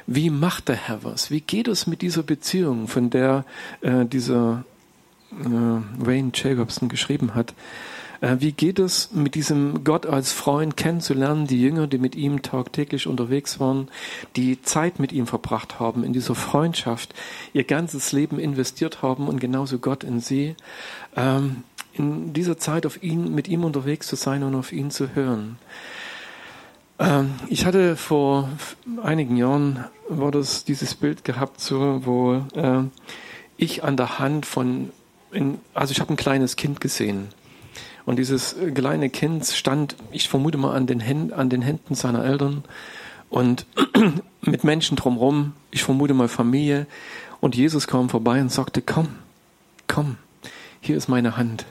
Wie 0.07 0.29
macht 0.29 0.69
der 0.69 0.75
Herr 0.75 1.03
was? 1.03 1.31
Wie 1.31 1.41
geht 1.41 1.67
es 1.67 1.87
mit 1.87 2.01
dieser 2.01 2.23
Beziehung, 2.23 2.87
von 2.87 3.09
der 3.09 3.45
äh, 3.81 4.05
dieser 4.05 4.63
äh, 5.31 6.05
Wayne 6.05 6.31
Jacobson 6.33 6.89
geschrieben 6.89 7.35
hat? 7.35 7.53
Äh, 8.21 8.37
wie 8.39 8.51
geht 8.53 8.79
es 8.79 9.11
mit 9.11 9.35
diesem 9.35 9.83
Gott 9.83 10.05
als 10.05 10.31
Freund 10.31 10.77
kennenzulernen, 10.77 11.47
die 11.47 11.59
Jünger, 11.59 11.87
die 11.87 11.97
mit 11.97 12.15
ihm 12.15 12.41
tagtäglich 12.41 13.07
unterwegs 13.07 13.59
waren, 13.59 13.89
die 14.35 14.61
Zeit 14.61 14.99
mit 14.99 15.11
ihm 15.11 15.27
verbracht 15.27 15.79
haben, 15.79 16.03
in 16.03 16.13
dieser 16.13 16.35
Freundschaft, 16.35 17.13
ihr 17.51 17.65
ganzes 17.65 18.11
Leben 18.11 18.39
investiert 18.39 19.01
haben 19.01 19.27
und 19.27 19.39
genauso 19.39 19.79
Gott 19.79 20.03
in 20.03 20.19
sie, 20.21 20.55
ähm, 21.17 21.63
in 21.93 22.31
dieser 22.31 22.57
Zeit 22.57 22.85
auf 22.85 23.03
ihn, 23.03 23.35
mit 23.35 23.49
ihm 23.49 23.65
unterwegs 23.65 24.07
zu 24.07 24.15
sein 24.15 24.43
und 24.43 24.55
auf 24.55 24.71
ihn 24.71 24.91
zu 24.91 25.13
hören. 25.15 25.57
Ähm, 26.99 27.31
ich 27.49 27.65
hatte 27.65 27.97
vor 27.97 28.49
einigen 29.01 29.35
Jahren 29.35 29.85
war 30.07 30.31
das 30.31 30.63
dieses 30.63 30.93
Bild 30.93 31.23
gehabt, 31.23 31.59
so 31.59 32.01
wo 32.05 32.35
äh, 32.53 32.83
ich 33.57 33.83
an 33.83 33.97
der 33.97 34.19
Hand 34.19 34.45
von, 34.45 34.91
in, 35.31 35.59
also 35.73 35.91
ich 35.91 35.99
habe 35.99 36.13
ein 36.13 36.17
kleines 36.17 36.55
Kind 36.55 36.79
gesehen 36.81 37.29
und 38.05 38.17
dieses 38.17 38.55
kleine 38.73 39.09
Kind 39.09 39.45
stand, 39.45 39.95
ich 40.11 40.29
vermute 40.29 40.57
mal, 40.57 40.75
an 40.75 40.87
den, 40.87 40.99
Händen, 40.99 41.33
an 41.33 41.49
den 41.49 41.61
Händen 41.61 41.95
seiner 41.95 42.23
Eltern 42.23 42.63
und 43.29 43.65
mit 44.41 44.63
Menschen 44.63 44.97
drumherum, 44.97 45.53
ich 45.71 45.83
vermute 45.83 46.13
mal 46.13 46.27
Familie. 46.27 46.87
Und 47.39 47.55
Jesus 47.55 47.87
kam 47.87 48.09
vorbei 48.09 48.39
und 48.41 48.51
sagte, 48.51 48.81
komm, 48.81 49.09
komm, 49.87 50.17
hier 50.79 50.97
ist 50.97 51.07
meine 51.07 51.37
Hand. 51.37 51.65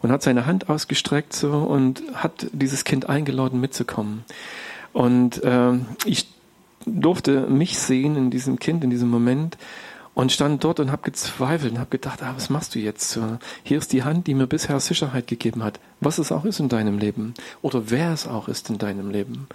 Und 0.00 0.12
hat 0.12 0.22
seine 0.22 0.46
Hand 0.46 0.68
ausgestreckt 0.68 1.32
so 1.32 1.50
und 1.50 2.02
hat 2.14 2.46
dieses 2.52 2.84
Kind 2.84 3.08
eingeladen 3.08 3.60
mitzukommen. 3.60 4.24
Und 4.92 5.42
äh, 5.42 5.72
ich 6.04 6.28
durfte 6.86 7.46
mich 7.48 7.78
sehen 7.78 8.16
in 8.16 8.30
diesem 8.30 8.58
Kind, 8.58 8.84
in 8.84 8.90
diesem 8.90 9.08
Moment 9.10 9.58
und 10.18 10.32
stand 10.32 10.64
dort 10.64 10.80
und 10.80 10.90
habe 10.90 11.02
gezweifelt 11.02 11.74
und 11.74 11.78
habe 11.78 11.90
gedacht, 11.90 12.24
ah, 12.24 12.32
was 12.34 12.50
machst 12.50 12.74
du 12.74 12.80
jetzt? 12.80 13.20
Hier 13.62 13.78
ist 13.78 13.92
die 13.92 14.02
Hand, 14.02 14.26
die 14.26 14.34
mir 14.34 14.48
bisher 14.48 14.80
Sicherheit 14.80 15.28
gegeben 15.28 15.62
hat, 15.62 15.78
was 16.00 16.18
es 16.18 16.32
auch 16.32 16.44
ist 16.44 16.58
in 16.58 16.68
deinem 16.68 16.98
Leben 16.98 17.34
oder 17.62 17.88
wer 17.92 18.12
es 18.12 18.26
auch 18.26 18.48
ist 18.48 18.68
in 18.68 18.78
deinem 18.78 19.10
Leben. 19.10 19.46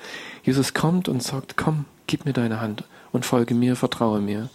Jesus 0.41 0.73
kommt 0.73 1.09
und 1.09 1.21
sagt, 1.21 1.57
komm, 1.57 1.83
gib 2.07 2.23
mir 2.23 2.31
deine 2.31 2.61
Hand 2.61 2.85
und 3.11 3.25
folge 3.25 3.53
mir, 3.53 3.75
vertraue 3.75 4.21
mir. 4.21 4.47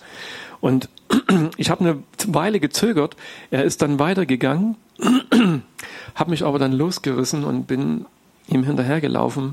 Und 0.62 0.88
ich 1.58 1.68
habe 1.68 1.84
eine 1.84 2.02
Weile 2.26 2.58
gezögert, 2.58 3.14
er 3.50 3.64
ist 3.64 3.82
dann 3.82 3.98
weitergegangen, 3.98 4.76
habe 6.14 6.30
mich 6.30 6.42
aber 6.42 6.58
dann 6.58 6.72
losgerissen 6.72 7.44
und 7.44 7.66
bin 7.66 8.06
ihm 8.46 8.64
hinterhergelaufen. 8.64 9.52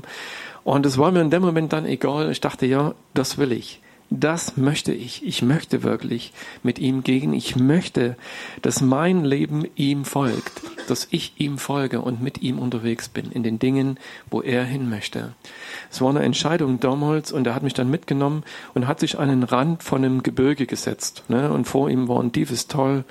Und 0.64 0.86
es 0.86 0.96
war 0.96 1.12
mir 1.12 1.20
in 1.20 1.30
dem 1.30 1.42
Moment 1.42 1.74
dann 1.74 1.84
egal. 1.84 2.30
Ich 2.30 2.40
dachte, 2.40 2.64
ja, 2.64 2.94
das 3.12 3.36
will 3.36 3.52
ich. 3.52 3.82
Das 4.08 4.56
möchte 4.56 4.92
ich. 4.92 5.26
Ich 5.26 5.42
möchte 5.42 5.82
wirklich 5.82 6.32
mit 6.62 6.78
ihm 6.78 7.02
gehen. 7.02 7.32
Ich 7.32 7.56
möchte, 7.56 8.16
dass 8.62 8.80
mein 8.80 9.24
Leben 9.24 9.66
ihm 9.74 10.04
folgt, 10.04 10.62
dass 10.86 11.08
ich 11.10 11.32
ihm 11.38 11.58
folge 11.58 12.00
und 12.00 12.22
mit 12.22 12.40
ihm 12.40 12.60
unterwegs 12.60 13.08
bin 13.08 13.32
in 13.32 13.42
den 13.42 13.58
Dingen, 13.58 13.98
wo 14.30 14.42
er 14.42 14.64
hin 14.64 14.88
möchte. 14.88 15.34
Es 15.90 16.00
war 16.00 16.10
eine 16.10 16.22
Entscheidung 16.22 16.78
damals 16.78 17.32
und 17.32 17.48
er 17.48 17.54
hat 17.56 17.64
mich 17.64 17.74
dann 17.74 17.90
mitgenommen 17.90 18.44
und 18.74 18.86
hat 18.86 19.00
sich 19.00 19.18
an 19.18 19.28
den 19.28 19.42
Rand 19.42 19.82
von 19.82 20.04
einem 20.04 20.22
Gebirge 20.22 20.66
gesetzt. 20.66 21.24
Ne? 21.28 21.50
Und 21.50 21.64
vor 21.64 21.90
ihm 21.90 22.06
war 22.06 22.22
ein 22.22 22.30
tiefes 22.30 22.68
Tal. 22.68 23.04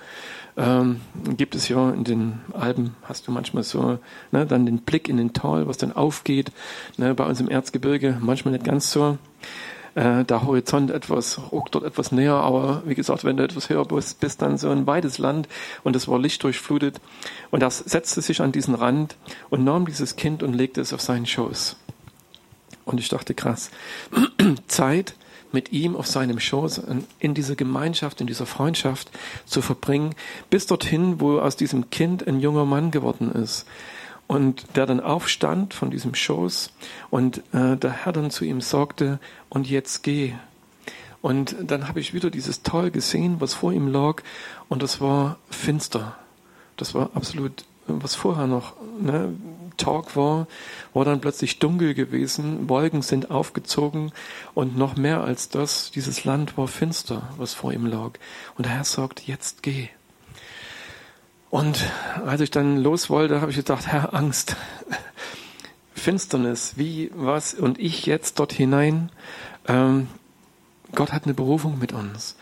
Ähm, 0.58 1.02
gibt 1.36 1.54
es 1.56 1.68
ja 1.68 1.90
in 1.90 2.06
den 2.06 2.40
Alpen, 2.54 2.96
hast 3.04 3.28
du 3.28 3.34
manchmal 3.34 3.64
so, 3.64 4.00
ne, 4.32 4.46
dann 4.46 4.66
den 4.66 4.78
Blick 4.78 5.10
in 5.10 5.18
den 5.18 5.34
Tal, 5.34 5.68
was 5.68 5.78
dann 5.78 5.92
aufgeht. 5.92 6.54
Ne, 6.96 7.14
bei 7.14 7.26
uns 7.26 7.42
im 7.42 7.50
Erzgebirge 7.50 8.18
manchmal 8.22 8.54
nicht 8.54 8.64
ganz 8.64 8.90
so 8.90 9.18
äh, 9.96 10.24
der 10.26 10.44
Horizont 10.44 10.92
etwas, 10.92 11.40
ruckt 11.52 11.74
dort 11.74 11.86
etwas 11.86 12.12
näher, 12.12 12.36
aber 12.36 12.84
wie 12.86 12.96
gesagt, 12.96 13.24
wenn 13.24 13.38
du 13.38 13.44
etwas 13.44 13.70
höher 13.70 13.86
bist, 13.86 14.20
bist 14.20 14.42
dann 14.42 14.58
so 14.58 14.70
ein 14.70 14.86
weites 14.86 15.18
Land 15.18 15.48
und 15.84 15.96
es 15.96 16.08
war 16.08 16.20
lichtdurchflutet 16.20 17.02
und 17.50 17.62
das 17.62 17.80
setzte 17.80 18.22
sich 18.22 18.42
an 18.42 18.52
diesen 18.52 18.76
Rand 18.76 19.16
und 19.50 19.64
nahm 19.64 19.86
dieses 19.86 20.16
Kind 20.16 20.44
und 20.44 20.54
legte 20.54 20.82
es 20.82 20.94
auf 20.94 21.02
seinen 21.02 21.26
Schoß. 21.26 21.78
Und 22.84 23.00
ich 23.00 23.10
dachte, 23.10 23.34
krass, 23.34 23.72
Zeit 24.68 25.16
mit 25.52 25.72
ihm 25.72 25.96
auf 25.96 26.08
seinem 26.08 26.40
Schoß 26.40 26.82
in 27.20 27.34
dieser 27.34 27.56
Gemeinschaft, 27.56 28.20
in 28.20 28.28
dieser 28.28 28.46
Freundschaft 28.46 29.10
zu 29.46 29.62
verbringen, 29.62 30.14
bis 30.50 30.68
dorthin, 30.68 31.22
wo 31.22 31.40
aus 31.40 31.56
diesem 31.56 31.90
Kind 31.90 32.28
ein 32.28 32.42
junger 32.42 32.66
Mann 32.66 32.92
geworden 32.92 33.32
ist 33.32 33.66
und 34.28 34.76
der 34.76 34.86
dann 34.86 35.00
aufstand 35.00 35.74
von 35.74 35.92
diesem 35.92 36.16
Schoß 36.16 36.72
und 37.10 37.40
äh, 37.54 37.78
der 37.78 37.92
Herr 37.92 38.14
dann 38.14 38.32
zu 38.32 38.46
ihm 38.46 38.62
sagte, 38.62 39.20
und 39.50 39.70
jetzt 39.70 40.04
geh. 40.04 40.34
Und 41.22 41.56
dann 41.60 41.88
habe 41.88 42.00
ich 42.00 42.14
wieder 42.14 42.30
dieses 42.30 42.64
Tal 42.64 42.92
gesehen, 42.92 43.38
was 43.40 43.54
vor 43.54 43.74
ihm 43.74 43.88
lag, 43.88 44.22
und 44.70 44.84
das 44.84 45.02
war 45.02 45.38
finster. 45.50 46.16
Das 46.78 46.94
war 46.94 47.12
absolut, 47.14 47.66
was 47.88 48.16
vorher 48.16 48.48
noch 48.48 48.74
ne, 49.00 49.34
Tag 49.78 50.16
war, 50.16 50.48
war 50.94 51.06
dann 51.06 51.22
plötzlich 51.22 51.60
dunkel 51.60 51.94
gewesen, 51.94 52.70
Wolken 52.70 53.02
sind 53.02 53.32
aufgezogen 53.32 54.12
und 54.54 54.78
noch 54.78 54.96
mehr 54.96 55.22
als 55.22 55.50
das, 55.50 55.92
dieses 55.92 56.24
Land 56.26 56.58
war 56.58 56.68
finster, 56.68 57.30
was 57.38 57.54
vor 57.54 57.74
ihm 57.74 57.86
lag. 57.86 58.12
Und 58.58 58.66
der 58.66 58.74
Herr 58.74 58.84
sagt, 58.84 59.28
jetzt 59.28 59.64
geh. 59.64 59.90
Und 61.56 61.90
als 62.26 62.42
ich 62.42 62.52
dann 62.52 62.76
los 62.84 63.10
wollte, 63.10 63.40
habe 63.40 63.50
ich 63.50 63.56
gedacht, 63.56 63.88
Herr, 63.88 64.14
Angst, 64.14 64.58
Finsternis, 65.94 66.74
wie, 66.76 67.12
was, 67.16 67.54
und 67.54 67.80
ich 67.80 68.06
jetzt 68.06 68.40
dort 68.40 68.52
hinein. 68.52 69.10
Ähm, 69.66 70.10
Gott 70.94 71.14
hat 71.14 71.24
eine 71.24 71.34
Berufung 71.34 71.80
mit 71.80 71.94
uns. 71.94 72.36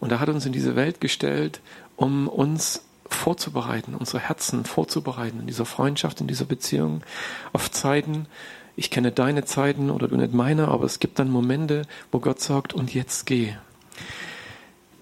Und 0.00 0.12
er 0.12 0.18
hat 0.18 0.30
uns 0.30 0.46
in 0.46 0.52
diese 0.52 0.76
Welt 0.76 1.02
gestellt, 1.02 1.60
um 1.96 2.26
uns 2.26 2.86
vorzubereiten, 3.06 3.94
unsere 3.94 4.20
Herzen 4.20 4.64
vorzubereiten 4.64 5.40
in 5.40 5.46
dieser 5.46 5.66
Freundschaft, 5.66 6.22
in 6.22 6.26
dieser 6.26 6.46
Beziehung, 6.46 7.02
auf 7.52 7.70
Zeiten. 7.70 8.24
Ich 8.76 8.90
kenne 8.90 9.12
deine 9.12 9.44
Zeiten 9.44 9.90
oder 9.90 10.08
du 10.08 10.16
nicht 10.16 10.32
meine, 10.32 10.68
aber 10.68 10.86
es 10.86 11.00
gibt 11.00 11.18
dann 11.18 11.28
Momente, 11.28 11.82
wo 12.10 12.18
Gott 12.18 12.40
sagt, 12.40 12.72
und 12.72 12.94
jetzt 12.94 13.26
geh. 13.26 13.56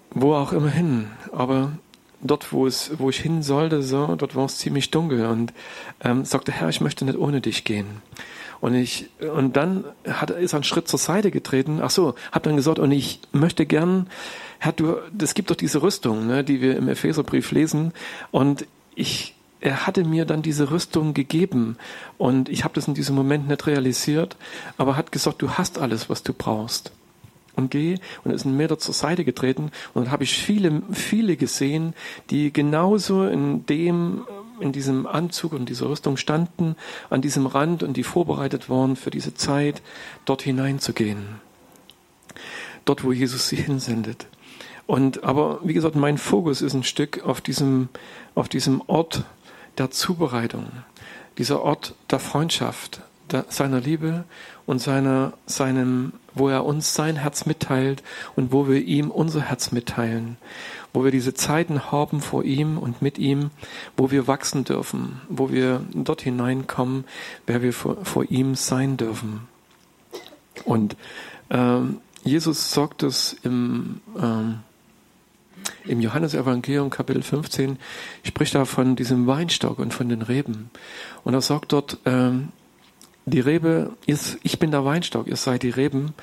Wo 0.09 0.35
auch 0.35 0.51
immer 0.51 0.69
hin. 0.69 1.07
Aber 1.31 1.71
dort, 2.23 2.51
wo 2.53 2.65
es, 2.65 2.91
wo 2.97 3.09
ich 3.09 3.19
hin 3.19 3.43
sollte, 3.43 3.83
so, 3.83 4.15
dort 4.15 4.35
war 4.35 4.45
es 4.45 4.57
ziemlich 4.57 4.91
dunkel 4.91 5.25
und 5.25 5.53
ähm, 6.01 6.25
sagte, 6.25 6.51
Herr, 6.51 6.69
ich 6.69 6.81
möchte 6.81 7.05
nicht 7.05 7.17
ohne 7.17 7.41
dich 7.41 7.63
gehen. 7.63 8.01
Und 8.61 8.75
ich, 8.75 9.09
und 9.19 9.57
dann 9.57 9.83
hat, 10.07 10.29
ist 10.29 10.53
er 10.53 10.57
einen 10.57 10.63
Schritt 10.63 10.87
zur 10.87 10.99
Seite 10.99 11.31
getreten. 11.31 11.81
Ach 11.81 11.89
so, 11.89 12.15
hab 12.31 12.43
dann 12.43 12.55
gesagt, 12.55 12.79
und 12.79 12.91
ich 12.91 13.19
möchte 13.33 13.65
gern, 13.65 14.07
Herr, 14.59 14.71
du, 14.71 14.95
es 15.21 15.33
gibt 15.33 15.51
doch 15.51 15.57
diese 15.57 15.81
Rüstung, 15.81 16.27
ne, 16.27 16.45
die 16.45 16.61
wir 16.61 16.77
im 16.77 16.87
Epheserbrief 16.87 17.51
lesen. 17.51 17.91
Und 18.31 18.65
ich, 18.95 19.35
er 19.59 19.85
hatte 19.85 20.05
mir 20.05 20.23
dann 20.23 20.41
diese 20.41 20.71
Rüstung 20.71 21.13
gegeben. 21.13 21.77
Und 22.17 22.47
ich 22.47 22.63
habe 22.63 22.73
das 22.73 22.87
in 22.87 22.93
diesem 22.93 23.15
Moment 23.15 23.49
nicht 23.49 23.67
realisiert, 23.67 24.37
aber 24.77 24.95
hat 24.95 25.11
gesagt, 25.11 25.41
du 25.41 25.51
hast 25.51 25.77
alles, 25.77 26.09
was 26.09 26.23
du 26.23 26.31
brauchst 26.31 26.93
und 27.55 27.71
gehe 27.71 27.99
und 28.23 28.31
ist 28.31 28.45
einen 28.45 28.57
Meter 28.57 28.79
zur 28.79 28.93
Seite 28.93 29.23
getreten 29.23 29.71
und 29.93 30.05
dann 30.05 30.11
habe 30.11 30.23
ich 30.23 30.37
viele, 30.37 30.81
viele 30.91 31.37
gesehen, 31.37 31.93
die 32.29 32.51
genauso 32.51 33.25
in 33.25 33.65
dem, 33.65 34.25
in 34.59 34.71
diesem 34.71 35.07
Anzug 35.07 35.53
und 35.53 35.69
dieser 35.69 35.89
Rüstung 35.89 36.17
standen, 36.17 36.75
an 37.09 37.21
diesem 37.21 37.45
Rand 37.45 37.83
und 37.83 37.97
die 37.97 38.03
vorbereitet 38.03 38.69
waren 38.69 38.95
für 38.95 39.11
diese 39.11 39.33
Zeit, 39.33 39.81
dort 40.25 40.41
hineinzugehen. 40.41 41.41
Dort, 42.85 43.03
wo 43.03 43.11
Jesus 43.11 43.47
sie 43.47 43.55
hinsendet. 43.55 44.27
Und, 44.85 45.23
aber, 45.23 45.59
wie 45.63 45.73
gesagt, 45.73 45.95
mein 45.95 46.17
Fokus 46.17 46.61
ist 46.61 46.73
ein 46.73 46.83
Stück 46.83 47.23
auf 47.23 47.39
diesem, 47.39 47.89
auf 48.35 48.49
diesem 48.49 48.81
Ort 48.87 49.23
der 49.77 49.91
Zubereitung, 49.91 50.67
dieser 51.37 51.61
Ort 51.61 51.95
der 52.11 52.19
Freundschaft, 52.19 53.01
der, 53.31 53.45
seiner 53.49 53.79
Liebe 53.79 54.25
und 54.65 54.79
seiner, 54.79 55.33
seinem, 55.45 56.13
wo 56.35 56.49
er 56.49 56.65
uns 56.65 56.93
sein 56.93 57.15
Herz 57.15 57.45
mitteilt 57.45 58.03
und 58.35 58.51
wo 58.51 58.67
wir 58.67 58.81
ihm 58.81 59.11
unser 59.11 59.41
Herz 59.41 59.71
mitteilen, 59.71 60.37
wo 60.93 61.03
wir 61.03 61.11
diese 61.11 61.33
Zeiten 61.33 61.91
haben 61.91 62.21
vor 62.21 62.43
ihm 62.43 62.77
und 62.77 63.01
mit 63.01 63.17
ihm, 63.17 63.51
wo 63.97 64.11
wir 64.11 64.27
wachsen 64.27 64.63
dürfen, 64.63 65.21
wo 65.29 65.51
wir 65.51 65.81
dort 65.93 66.21
hineinkommen, 66.21 67.05
wer 67.45 67.61
wir 67.61 67.73
vor, 67.73 68.03
vor 68.03 68.25
ihm 68.29 68.55
sein 68.55 68.97
dürfen. 68.97 69.47
Und 70.65 70.95
ähm, 71.49 71.99
Jesus 72.23 72.71
sagt 72.71 73.03
es 73.03 73.35
im, 73.43 74.01
ähm, 74.17 74.59
im 75.85 75.99
Johannesevangelium 75.99 76.89
Kapitel 76.89 77.21
15, 77.21 77.77
spricht 78.23 78.55
er 78.55 78.65
von 78.65 78.95
diesem 78.95 79.27
Weinstock 79.27 79.79
und 79.79 79.93
von 79.93 80.09
den 80.09 80.21
Reben. 80.21 80.69
Und 81.23 81.33
er 81.33 81.41
sagt 81.41 81.73
dort, 81.73 81.97
ähm, 82.05 82.49
die 83.25 83.39
Rebe 83.39 83.91
ist, 84.05 84.37
ich 84.43 84.59
bin 84.59 84.71
der 84.71 84.85
Weinstock, 84.85 85.27
ihr 85.27 85.35
seid 85.35 85.63
die 85.63 85.69
Reben 85.69 86.13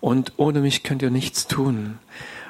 und 0.00 0.32
ohne 0.36 0.60
mich 0.60 0.82
könnt 0.82 1.02
ihr 1.02 1.10
nichts 1.10 1.46
tun. 1.46 1.98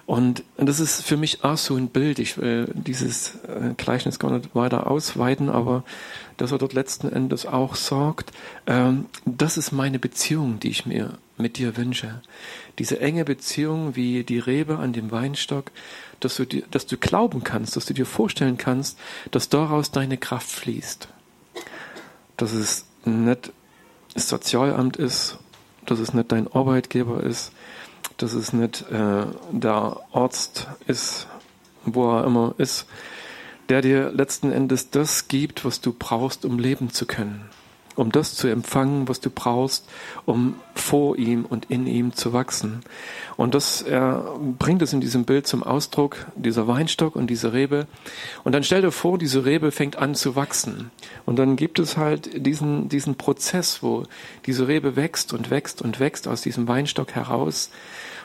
Und, 0.07 0.45
das 0.57 0.81
ist 0.81 1.03
für 1.03 1.17
mich 1.17 1.45
auch 1.45 1.57
so 1.57 1.77
ein 1.77 1.89
Bild. 1.89 2.19
Ich 2.19 2.37
will 2.37 2.71
dieses 2.75 3.37
äh, 3.47 3.73
Gleichnis 3.77 4.19
gar 4.19 4.31
nicht 4.31 4.55
weiter 4.55 4.91
ausweiten, 4.91 5.49
aber 5.49 5.83
dass 6.37 6.53
er 6.53 6.59
dort 6.59 6.75
letzten 6.75 7.09
Endes 7.09 7.47
auch 7.47 7.75
sagt, 7.75 8.33
ähm, 8.67 9.07
das 9.25 9.57
ist 9.57 9.73
meine 9.73 9.99
Beziehung, 9.99 10.61
die 10.61 10.69
ich 10.69 10.85
mir 10.85 11.19
mit 11.39 11.57
dir 11.57 11.77
wünsche. 11.77 12.21
Diese 12.79 13.01
enge 13.01 13.25
Beziehung 13.25 13.97
wie 13.97 14.25
die 14.25 14.39
Rebe 14.39 14.79
an 14.79 14.93
dem 14.93 15.11
Weinstock, 15.11 15.71
dass 16.21 16.37
du, 16.37 16.45
dir, 16.45 16.65
dass 16.71 16.87
du 16.87 16.97
glauben 16.97 17.43
kannst, 17.43 17.77
dass 17.77 17.87
du 17.87 17.95
dir 17.95 18.07
vorstellen 18.07 18.59
kannst, 18.59 18.99
dass 19.31 19.49
daraus 19.49 19.91
deine 19.91 20.19
Kraft 20.19 20.51
fließt. 20.51 21.09
Dass 22.37 22.53
es 22.53 22.85
nicht 23.05 23.53
das 24.15 24.29
Sozialamt 24.29 24.97
ist, 24.97 25.39
dass 25.87 25.99
es 25.99 26.15
nicht 26.15 26.33
dein 26.33 26.51
Arbeitgeber 26.53 27.23
ist, 27.23 27.53
dass 28.17 28.33
es 28.33 28.53
nicht 28.53 28.83
äh, 28.91 29.27
der 29.51 30.01
Arzt 30.13 30.69
ist, 30.87 31.27
wo 31.85 32.17
er 32.17 32.25
immer 32.25 32.55
ist, 32.59 32.87
der 33.69 33.83
dir 33.83 34.11
letzten 34.13 34.53
Endes 34.53 34.91
das 34.91 35.29
gibt, 35.29 35.65
was 35.65 35.81
du 35.81 35.93
brauchst, 35.93 36.45
um 36.45 36.59
leben 36.59 36.91
zu 36.91 37.07
können 37.07 37.49
um 37.97 38.13
das 38.13 38.35
zu 38.35 38.49
empfangen, 38.49 39.09
was 39.09 39.21
du 39.21 39.31
brauchst, 39.31 39.89
um 40.27 40.57
vor 40.75 41.17
ihm 41.17 41.45
und 41.45 41.71
in 41.71 41.87
ihm 41.87 42.13
zu 42.15 42.33
wachsen. 42.33 42.81
Und 43.37 43.55
das 43.55 43.83
er 43.83 44.25
bringt 44.59 44.83
es 44.83 44.93
in 44.93 45.01
diesem 45.01 45.25
Bild 45.25 45.47
zum 45.47 45.63
Ausdruck, 45.63 46.27
dieser 46.37 46.67
Weinstock 46.67 47.17
und 47.17 47.29
diese 47.29 47.53
Rebe. 47.53 47.87
Und 48.43 48.53
dann 48.53 48.65
stell 48.65 48.83
dir 48.83 48.91
vor, 48.91 49.19
diese 49.19 49.45
Rebe 49.45 49.71
fängt 49.71 49.97
an 49.97 50.15
zu 50.15 50.37
wachsen. 50.37 50.91
Und 51.27 51.39
dann 51.39 51.57
gibt 51.57 51.79
es 51.79 51.97
halt 51.97 52.47
diesen, 52.47 52.89
diesen 52.89 53.17
Prozess, 53.17 53.83
wo 53.83 54.05
diese 54.47 54.69
Rebe 54.69 54.97
wächst 54.97 55.33
und 55.33 55.51
wächst 55.51 55.83
und 55.83 56.01
wächst 56.01 56.29
aus 56.29 56.43
diesem 56.43 56.69
Weinstock 56.69 57.13
heraus. 57.13 57.71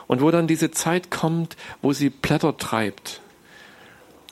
Und 0.08 0.22
wo 0.22 0.32
dann 0.32 0.48
diese 0.48 0.72
Zeit 0.72 1.12
kommt, 1.12 1.56
wo 1.82 1.94
sie 1.94 2.10
Blätter 2.10 2.58
treibt, 2.58 3.22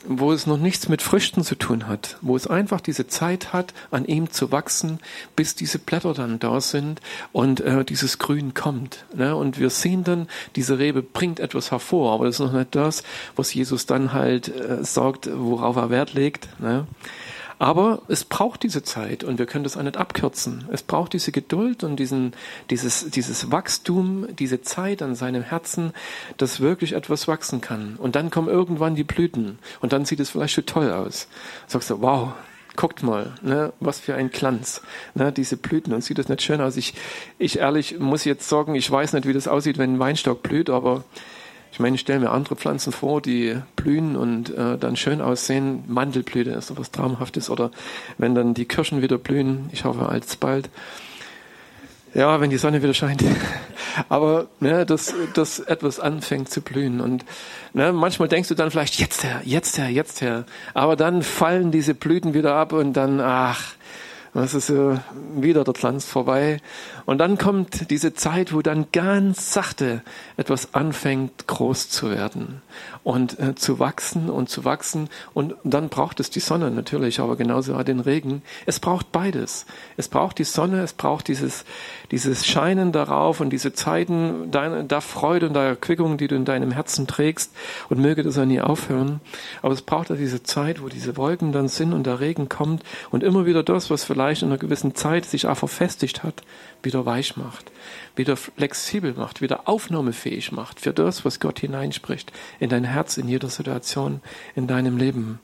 wo 0.06 0.32
es 0.32 0.46
noch 0.46 0.58
nichts 0.58 0.88
mit 0.88 1.02
Früchten 1.02 1.42
zu 1.42 1.56
tun 1.56 1.88
hat, 1.88 2.18
wo 2.20 2.36
es 2.36 2.46
einfach 2.46 2.80
diese 2.80 3.08
Zeit 3.08 3.52
hat, 3.52 3.74
an 3.90 4.04
ihm 4.04 4.30
zu 4.30 4.52
wachsen, 4.52 5.00
bis 5.34 5.54
diese 5.54 5.78
Blätter 5.78 6.14
dann 6.14 6.38
da 6.38 6.60
sind 6.60 7.00
und 7.32 7.60
äh, 7.60 7.84
dieses 7.84 8.18
Grün 8.18 8.54
kommt. 8.54 9.04
Ne? 9.14 9.34
Und 9.34 9.58
wir 9.58 9.70
sehen 9.70 10.04
dann, 10.04 10.28
diese 10.56 10.78
Rebe 10.78 11.02
bringt 11.02 11.40
etwas 11.40 11.70
hervor, 11.70 12.12
aber 12.14 12.26
das 12.26 12.36
ist 12.36 12.40
noch 12.40 12.52
nicht 12.52 12.74
das, 12.74 13.02
was 13.34 13.52
Jesus 13.52 13.86
dann 13.86 14.12
halt 14.12 14.48
äh, 14.48 14.84
sagt, 14.84 15.28
worauf 15.32 15.76
er 15.76 15.90
Wert 15.90 16.14
legt. 16.14 16.48
Ne? 16.60 16.86
Aber 17.58 18.02
es 18.08 18.24
braucht 18.24 18.62
diese 18.62 18.82
Zeit 18.82 19.24
und 19.24 19.38
wir 19.38 19.46
können 19.46 19.64
das 19.64 19.76
auch 19.76 19.82
nicht 19.82 19.96
abkürzen. 19.96 20.68
Es 20.72 20.82
braucht 20.82 21.12
diese 21.12 21.32
Geduld 21.32 21.82
und 21.82 21.96
diesen, 21.96 22.32
dieses, 22.70 23.10
dieses 23.10 23.50
Wachstum, 23.50 24.28
diese 24.36 24.62
Zeit 24.62 25.02
an 25.02 25.14
seinem 25.14 25.42
Herzen, 25.42 25.92
dass 26.36 26.60
wirklich 26.60 26.92
etwas 26.92 27.26
wachsen 27.26 27.60
kann. 27.60 27.96
Und 27.96 28.14
dann 28.14 28.30
kommen 28.30 28.48
irgendwann 28.48 28.94
die 28.94 29.04
Blüten 29.04 29.58
und 29.80 29.92
dann 29.92 30.04
sieht 30.04 30.20
es 30.20 30.30
vielleicht 30.30 30.54
schon 30.54 30.66
toll 30.66 30.92
aus. 30.92 31.26
Sagst 31.66 31.90
du, 31.90 32.00
wow, 32.00 32.32
guckt 32.76 33.02
mal, 33.02 33.34
ne, 33.42 33.72
was 33.80 33.98
für 33.98 34.14
ein 34.14 34.30
Glanz, 34.30 34.82
ne, 35.14 35.32
diese 35.32 35.56
Blüten. 35.56 35.92
Und 35.92 36.04
sieht 36.04 36.18
das 36.18 36.28
nicht 36.28 36.42
schön 36.42 36.60
aus? 36.60 36.76
Ich, 36.76 36.94
ich 37.38 37.58
ehrlich 37.58 37.98
muss 37.98 38.24
jetzt 38.24 38.48
sagen, 38.48 38.76
ich 38.76 38.88
weiß 38.88 39.14
nicht, 39.14 39.26
wie 39.26 39.32
das 39.32 39.48
aussieht, 39.48 39.78
wenn 39.78 39.94
ein 39.94 39.98
Weinstock 39.98 40.44
blüht, 40.44 40.70
aber 40.70 41.02
ich 41.72 41.80
meine, 41.80 41.94
ich 41.94 42.00
stelle 42.00 42.20
mir 42.20 42.30
andere 42.30 42.56
Pflanzen 42.56 42.92
vor, 42.92 43.20
die 43.20 43.56
blühen 43.76 44.16
und 44.16 44.50
äh, 44.50 44.78
dann 44.78 44.96
schön 44.96 45.20
aussehen. 45.20 45.84
Mandelblüte 45.86 46.50
ist 46.50 46.68
so 46.68 46.78
was 46.78 46.90
Traumhaftes. 46.90 47.50
Oder 47.50 47.70
wenn 48.16 48.34
dann 48.34 48.54
die 48.54 48.64
Kirschen 48.64 49.02
wieder 49.02 49.18
blühen, 49.18 49.68
ich 49.72 49.84
hoffe 49.84 50.08
alsbald. 50.08 50.70
Ja, 52.14 52.40
wenn 52.40 52.50
die 52.50 52.56
Sonne 52.56 52.82
wieder 52.82 52.94
scheint. 52.94 53.22
Aber 54.08 54.48
ne, 54.60 54.86
dass, 54.86 55.14
dass 55.34 55.60
etwas 55.60 56.00
anfängt 56.00 56.50
zu 56.50 56.62
blühen. 56.62 57.00
Und 57.00 57.24
ne, 57.74 57.92
manchmal 57.92 58.28
denkst 58.28 58.48
du 58.48 58.54
dann 58.54 58.70
vielleicht, 58.70 58.98
jetzt 58.98 59.22
her, 59.22 59.42
jetzt 59.44 59.78
her, 59.78 59.90
jetzt 59.90 60.20
her. 60.20 60.44
Aber 60.74 60.96
dann 60.96 61.22
fallen 61.22 61.70
diese 61.70 61.94
Blüten 61.94 62.34
wieder 62.34 62.54
ab 62.54 62.72
und 62.72 62.94
dann, 62.94 63.20
ach, 63.20 63.74
das 64.34 64.54
ist 64.54 64.70
äh, 64.70 64.98
wieder 65.36 65.64
der 65.64 65.74
Glanz 65.74 66.04
vorbei. 66.04 66.60
Und 67.06 67.18
dann 67.18 67.38
kommt 67.38 67.90
diese 67.90 68.14
Zeit, 68.14 68.52
wo 68.52 68.62
dann 68.62 68.86
ganz 68.92 69.52
sachte 69.52 70.02
etwas 70.36 70.74
anfängt 70.74 71.46
groß 71.46 71.88
zu 71.88 72.10
werden 72.10 72.62
und 73.04 73.38
äh, 73.38 73.54
zu 73.54 73.78
wachsen 73.78 74.28
und 74.30 74.48
zu 74.48 74.64
wachsen. 74.64 75.08
Und 75.34 75.54
dann 75.64 75.88
braucht 75.88 76.20
es 76.20 76.30
die 76.30 76.40
Sonne 76.40 76.70
natürlich, 76.70 77.20
aber 77.20 77.36
genauso 77.36 77.74
auch 77.74 77.82
den 77.82 78.00
Regen. 78.00 78.42
Es 78.66 78.80
braucht 78.80 79.12
beides. 79.12 79.66
Es 79.96 80.08
braucht 80.08 80.38
die 80.38 80.44
Sonne, 80.44 80.82
es 80.82 80.92
braucht 80.92 81.28
dieses, 81.28 81.64
dieses 82.10 82.46
Scheinen 82.46 82.92
darauf 82.92 83.40
und 83.40 83.50
diese 83.50 83.72
Zeiten 83.72 84.50
deiner, 84.50 84.82
der 84.82 85.00
Freude 85.00 85.48
und 85.48 85.54
der 85.54 85.64
Erquickung, 85.64 86.16
die 86.16 86.28
du 86.28 86.36
in 86.36 86.44
deinem 86.44 86.70
Herzen 86.70 87.06
trägst. 87.06 87.54
Und 87.88 88.00
möge 88.00 88.22
das 88.22 88.38
auch 88.38 88.44
nie 88.44 88.60
aufhören. 88.60 89.20
Aber 89.62 89.74
es 89.74 89.82
braucht 89.82 90.10
auch 90.10 90.16
diese 90.16 90.42
Zeit, 90.42 90.82
wo 90.82 90.88
diese 90.88 91.16
Wolken 91.16 91.52
dann 91.52 91.68
sind 91.68 91.92
und 91.92 92.06
der 92.06 92.20
Regen 92.20 92.48
kommt 92.48 92.82
und 93.10 93.22
immer 93.22 93.46
wieder 93.46 93.62
das, 93.62 93.90
was 93.90 94.04
vielleicht 94.04 94.42
in 94.42 94.48
einer 94.48 94.58
gewissen 94.58 94.94
Zeit 94.94 95.24
sich 95.24 95.46
auch 95.46 95.56
verfestigt 95.56 96.22
hat, 96.22 96.42
wieder 96.82 97.04
weich 97.04 97.36
macht, 97.36 97.70
wieder 98.16 98.36
flexibel 98.36 99.14
macht, 99.14 99.40
wieder 99.40 99.68
aufnahmefähig 99.68 100.52
macht 100.52 100.80
für 100.80 100.92
das, 100.92 101.24
was 101.24 101.40
Gott 101.40 101.58
hineinspricht 101.58 102.32
in 102.60 102.68
dein 102.68 102.84
Herz, 102.84 103.16
in 103.16 103.28
jeder 103.28 103.48
Situation 103.48 104.20
in 104.54 104.66
deinem 104.66 104.96
Leben. 104.96 105.40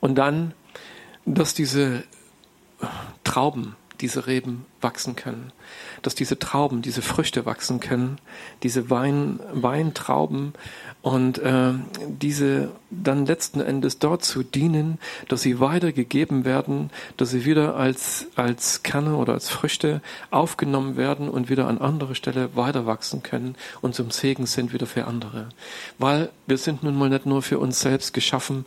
Und 0.00 0.16
dann, 0.16 0.54
dass 1.26 1.54
diese 1.54 2.04
Trauben, 3.24 3.76
diese 4.00 4.26
Reben 4.26 4.66
wachsen 4.80 5.16
können, 5.16 5.52
dass 6.02 6.14
diese 6.14 6.38
Trauben, 6.38 6.82
diese 6.82 7.02
Früchte 7.02 7.46
wachsen 7.46 7.80
können, 7.80 8.18
diese 8.62 8.90
Wein, 8.90 9.40
Weintrauben 9.52 10.54
und 11.02 11.38
äh, 11.38 11.72
diese 12.06 12.70
dann 12.90 13.26
letzten 13.26 13.60
Endes 13.60 13.98
dazu 13.98 14.42
dienen, 14.42 14.98
dass 15.28 15.42
sie 15.42 15.60
weitergegeben 15.60 16.44
werden, 16.44 16.90
dass 17.16 17.30
sie 17.30 17.44
wieder 17.44 17.76
als, 17.76 18.26
als 18.34 18.82
Kerne 18.82 19.16
oder 19.16 19.34
als 19.34 19.48
Früchte 19.48 20.00
aufgenommen 20.30 20.96
werden 20.96 21.28
und 21.28 21.50
wieder 21.50 21.68
an 21.68 21.78
andere 21.78 22.14
Stelle 22.14 22.56
weiter 22.56 22.86
wachsen 22.86 23.22
können 23.22 23.56
und 23.80 23.94
zum 23.94 24.10
Segen 24.10 24.46
sind 24.46 24.72
wieder 24.72 24.86
für 24.86 25.06
andere. 25.06 25.50
Weil 25.98 26.30
wir 26.46 26.56
sind 26.56 26.82
nun 26.82 26.96
mal 26.96 27.10
nicht 27.10 27.26
nur 27.26 27.42
für 27.42 27.58
uns 27.58 27.80
selbst 27.80 28.14
geschaffen, 28.14 28.64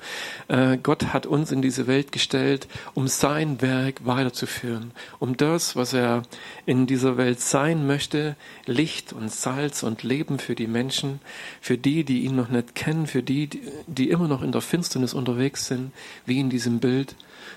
äh, 0.47 0.77
Gott 0.77 1.13
hat 1.13 1.25
uns 1.25 1.51
in 1.51 1.61
diese 1.61 1.87
Welt 1.87 2.11
gestellt, 2.11 2.67
um 2.93 3.07
sein 3.07 3.61
Werk 3.61 4.05
weiterzuführen, 4.05 4.91
um 5.19 5.35
das, 5.35 5.75
was 5.75 5.93
er 5.93 6.23
in 6.65 6.85
dieser 6.85 7.17
Welt 7.17 7.20
sein 7.35 7.87
möchte, 7.87 8.35
Licht 8.65 9.13
und 9.13 9.31
Salz 9.31 9.83
und 9.83 10.03
Leben 10.03 10.39
für 10.39 10.55
die 10.55 10.67
Menschen, 10.67 11.19
für 11.59 11.77
die, 11.77 12.03
die 12.03 12.25
ihn 12.25 12.35
noch 12.35 12.49
nicht 12.49 12.75
kennen, 12.75 13.07
für 13.07 13.23
die, 13.23 13.49
die 13.87 14.09
immer 14.09 14.27
noch 14.27 14.41
in 14.41 14.51
der 14.51 14.61
Finsternis 14.61 15.13
unterwegs 15.13 15.67
sind, 15.67 15.91
wie 16.25 16.39
in 16.39 16.49
diesem 16.49 16.79
Bild, 16.79 17.15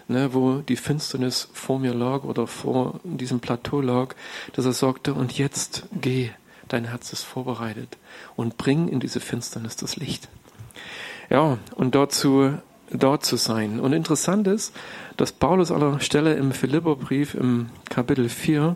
ne, 0.09 0.35
wo 0.35 0.59
die 0.59 0.77
Finsternis 0.77 1.49
vor 1.53 1.79
mir 1.79 1.95
lag 1.95 2.25
oder 2.25 2.47
vor 2.47 3.01
diesem 3.05 3.41
Plateau 3.41 3.81
lag, 3.81 4.15
dass 4.53 4.65
er 4.65 4.73
sagte, 4.73 5.15
und 5.15 5.37
jetzt 5.39 5.85
geh, 5.93 6.31
dein 6.69 6.85
Herz 6.85 7.13
ist 7.13 7.23
vorbereitet 7.23 7.99
und 8.37 8.57
bring 8.57 8.89
in 8.89 9.01
diese 9.01 9.21
Finsternis 9.21 9.77
das 9.77 9.97
Licht. 9.97 10.29
Ja, 11.31 11.59
und 11.75 11.95
dazu 11.95 12.59
dort 12.91 13.25
zu 13.25 13.37
sein. 13.37 13.81
Und 13.81 13.93
interessant 13.93 14.47
ist, 14.47 14.75
dass 15.17 15.33
Paulus 15.33 15.71
an 15.71 15.81
der 15.81 16.01
Stelle 16.01 16.35
im 16.35 16.53
Philipperbrief 16.53 17.35
im 17.35 17.71
Kapitel 17.89 18.29
4 18.29 18.75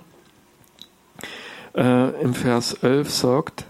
äh, 1.79 2.23
im 2.23 2.35
Vers 2.35 2.75
11 2.75 3.11
sagt, 3.11 3.65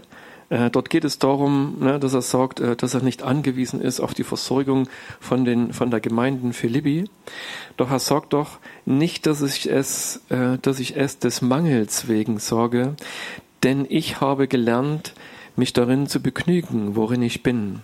äh, 0.49 0.71
dort 0.71 0.89
geht 0.89 1.05
es 1.05 1.19
darum, 1.19 1.77
ne, 1.79 1.99
dass 1.99 2.13
er 2.13 2.23
sagt, 2.23 2.59
äh, 2.59 2.75
dass 2.75 2.95
er 2.95 3.01
nicht 3.01 3.21
angewiesen 3.21 3.81
ist 3.81 3.99
auf 3.99 4.13
die 4.13 4.23
Versorgung 4.23 4.89
von, 5.19 5.45
den, 5.45 5.73
von 5.73 5.91
der 5.91 5.99
Gemeinde 5.99 6.53
Philippi. 6.53 7.05
Doch 7.77 7.91
er 7.91 7.99
sagt 7.99 8.33
doch 8.33 8.57
nicht, 8.85 9.27
dass 9.27 9.41
ich 9.41 9.69
es, 9.69 10.21
äh, 10.29 10.57
dass 10.61 10.79
ich 10.79 10.97
es 10.97 11.19
des 11.19 11.41
Mangels 11.41 12.07
wegen 12.07 12.39
sorge, 12.39 12.95
denn 13.63 13.85
ich 13.87 14.21
habe 14.21 14.47
gelernt, 14.47 15.13
mich 15.55 15.73
darin 15.73 16.07
zu 16.07 16.21
begnügen, 16.21 16.95
worin 16.95 17.21
ich 17.21 17.43
bin, 17.43 17.81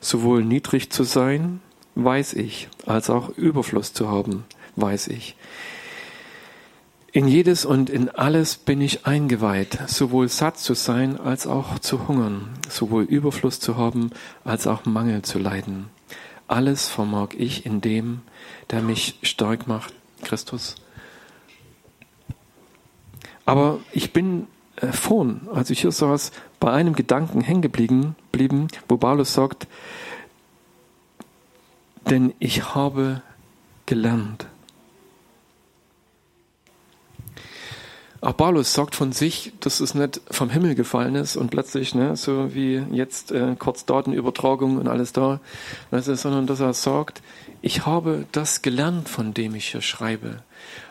sowohl 0.00 0.44
niedrig 0.44 0.90
zu 0.90 1.04
sein, 1.04 1.60
weiß 1.94 2.32
ich, 2.34 2.68
als 2.86 3.10
auch 3.10 3.28
Überfluss 3.28 3.92
zu 3.92 4.08
haben, 4.08 4.44
weiß 4.76 5.08
ich. 5.08 5.36
In 7.12 7.26
jedes 7.26 7.64
und 7.64 7.90
in 7.90 8.08
alles 8.08 8.56
bin 8.56 8.80
ich 8.80 9.04
eingeweiht, 9.04 9.78
sowohl 9.88 10.28
satt 10.28 10.58
zu 10.58 10.74
sein 10.74 11.18
als 11.18 11.48
auch 11.48 11.80
zu 11.80 12.06
hungern, 12.06 12.50
sowohl 12.68 13.02
Überfluss 13.02 13.58
zu 13.58 13.76
haben 13.76 14.10
als 14.44 14.68
auch 14.68 14.84
Mangel 14.84 15.22
zu 15.22 15.40
leiden. 15.40 15.90
Alles 16.46 16.88
vermag 16.88 17.30
ich 17.36 17.66
in 17.66 17.80
dem, 17.80 18.22
der 18.70 18.80
mich 18.80 19.18
stark 19.22 19.66
macht, 19.66 19.92
Christus. 20.22 20.76
Aber 23.44 23.80
ich 23.90 24.12
bin 24.12 24.46
äh, 24.76 24.92
vorn, 24.92 25.48
als 25.52 25.70
ich 25.70 25.80
hier 25.80 25.90
saß, 25.90 26.30
bei 26.60 26.70
einem 26.70 26.94
Gedanken 26.94 27.40
hängen 27.40 27.62
geblieben, 27.62 28.14
blieben, 28.30 28.68
wo 28.88 28.96
Paulus 28.96 29.34
sagt, 29.34 29.66
denn 32.08 32.34
ich 32.38 32.74
habe 32.74 33.22
gelernt. 33.86 34.46
Auch 38.22 38.36
Paulus 38.36 38.74
sagt 38.74 38.94
von 38.94 39.12
sich, 39.12 39.52
dass 39.60 39.80
es 39.80 39.94
nicht 39.94 40.20
vom 40.30 40.50
Himmel 40.50 40.74
gefallen 40.74 41.14
ist 41.14 41.36
und 41.36 41.50
plötzlich, 41.50 41.94
ne, 41.94 42.16
so 42.16 42.54
wie 42.54 42.82
jetzt 42.92 43.32
äh, 43.32 43.56
kurz 43.58 43.86
Datenübertragung 43.86 44.76
und 44.76 44.88
alles 44.88 45.14
da, 45.14 45.40
weißt 45.90 46.14
sondern 46.16 46.46
dass 46.46 46.60
er 46.60 46.74
sagt, 46.74 47.22
ich 47.62 47.86
habe 47.86 48.26
das 48.32 48.60
gelernt, 48.60 49.08
von 49.08 49.32
dem 49.32 49.54
ich 49.54 49.68
hier 49.68 49.80
schreibe. 49.80 50.42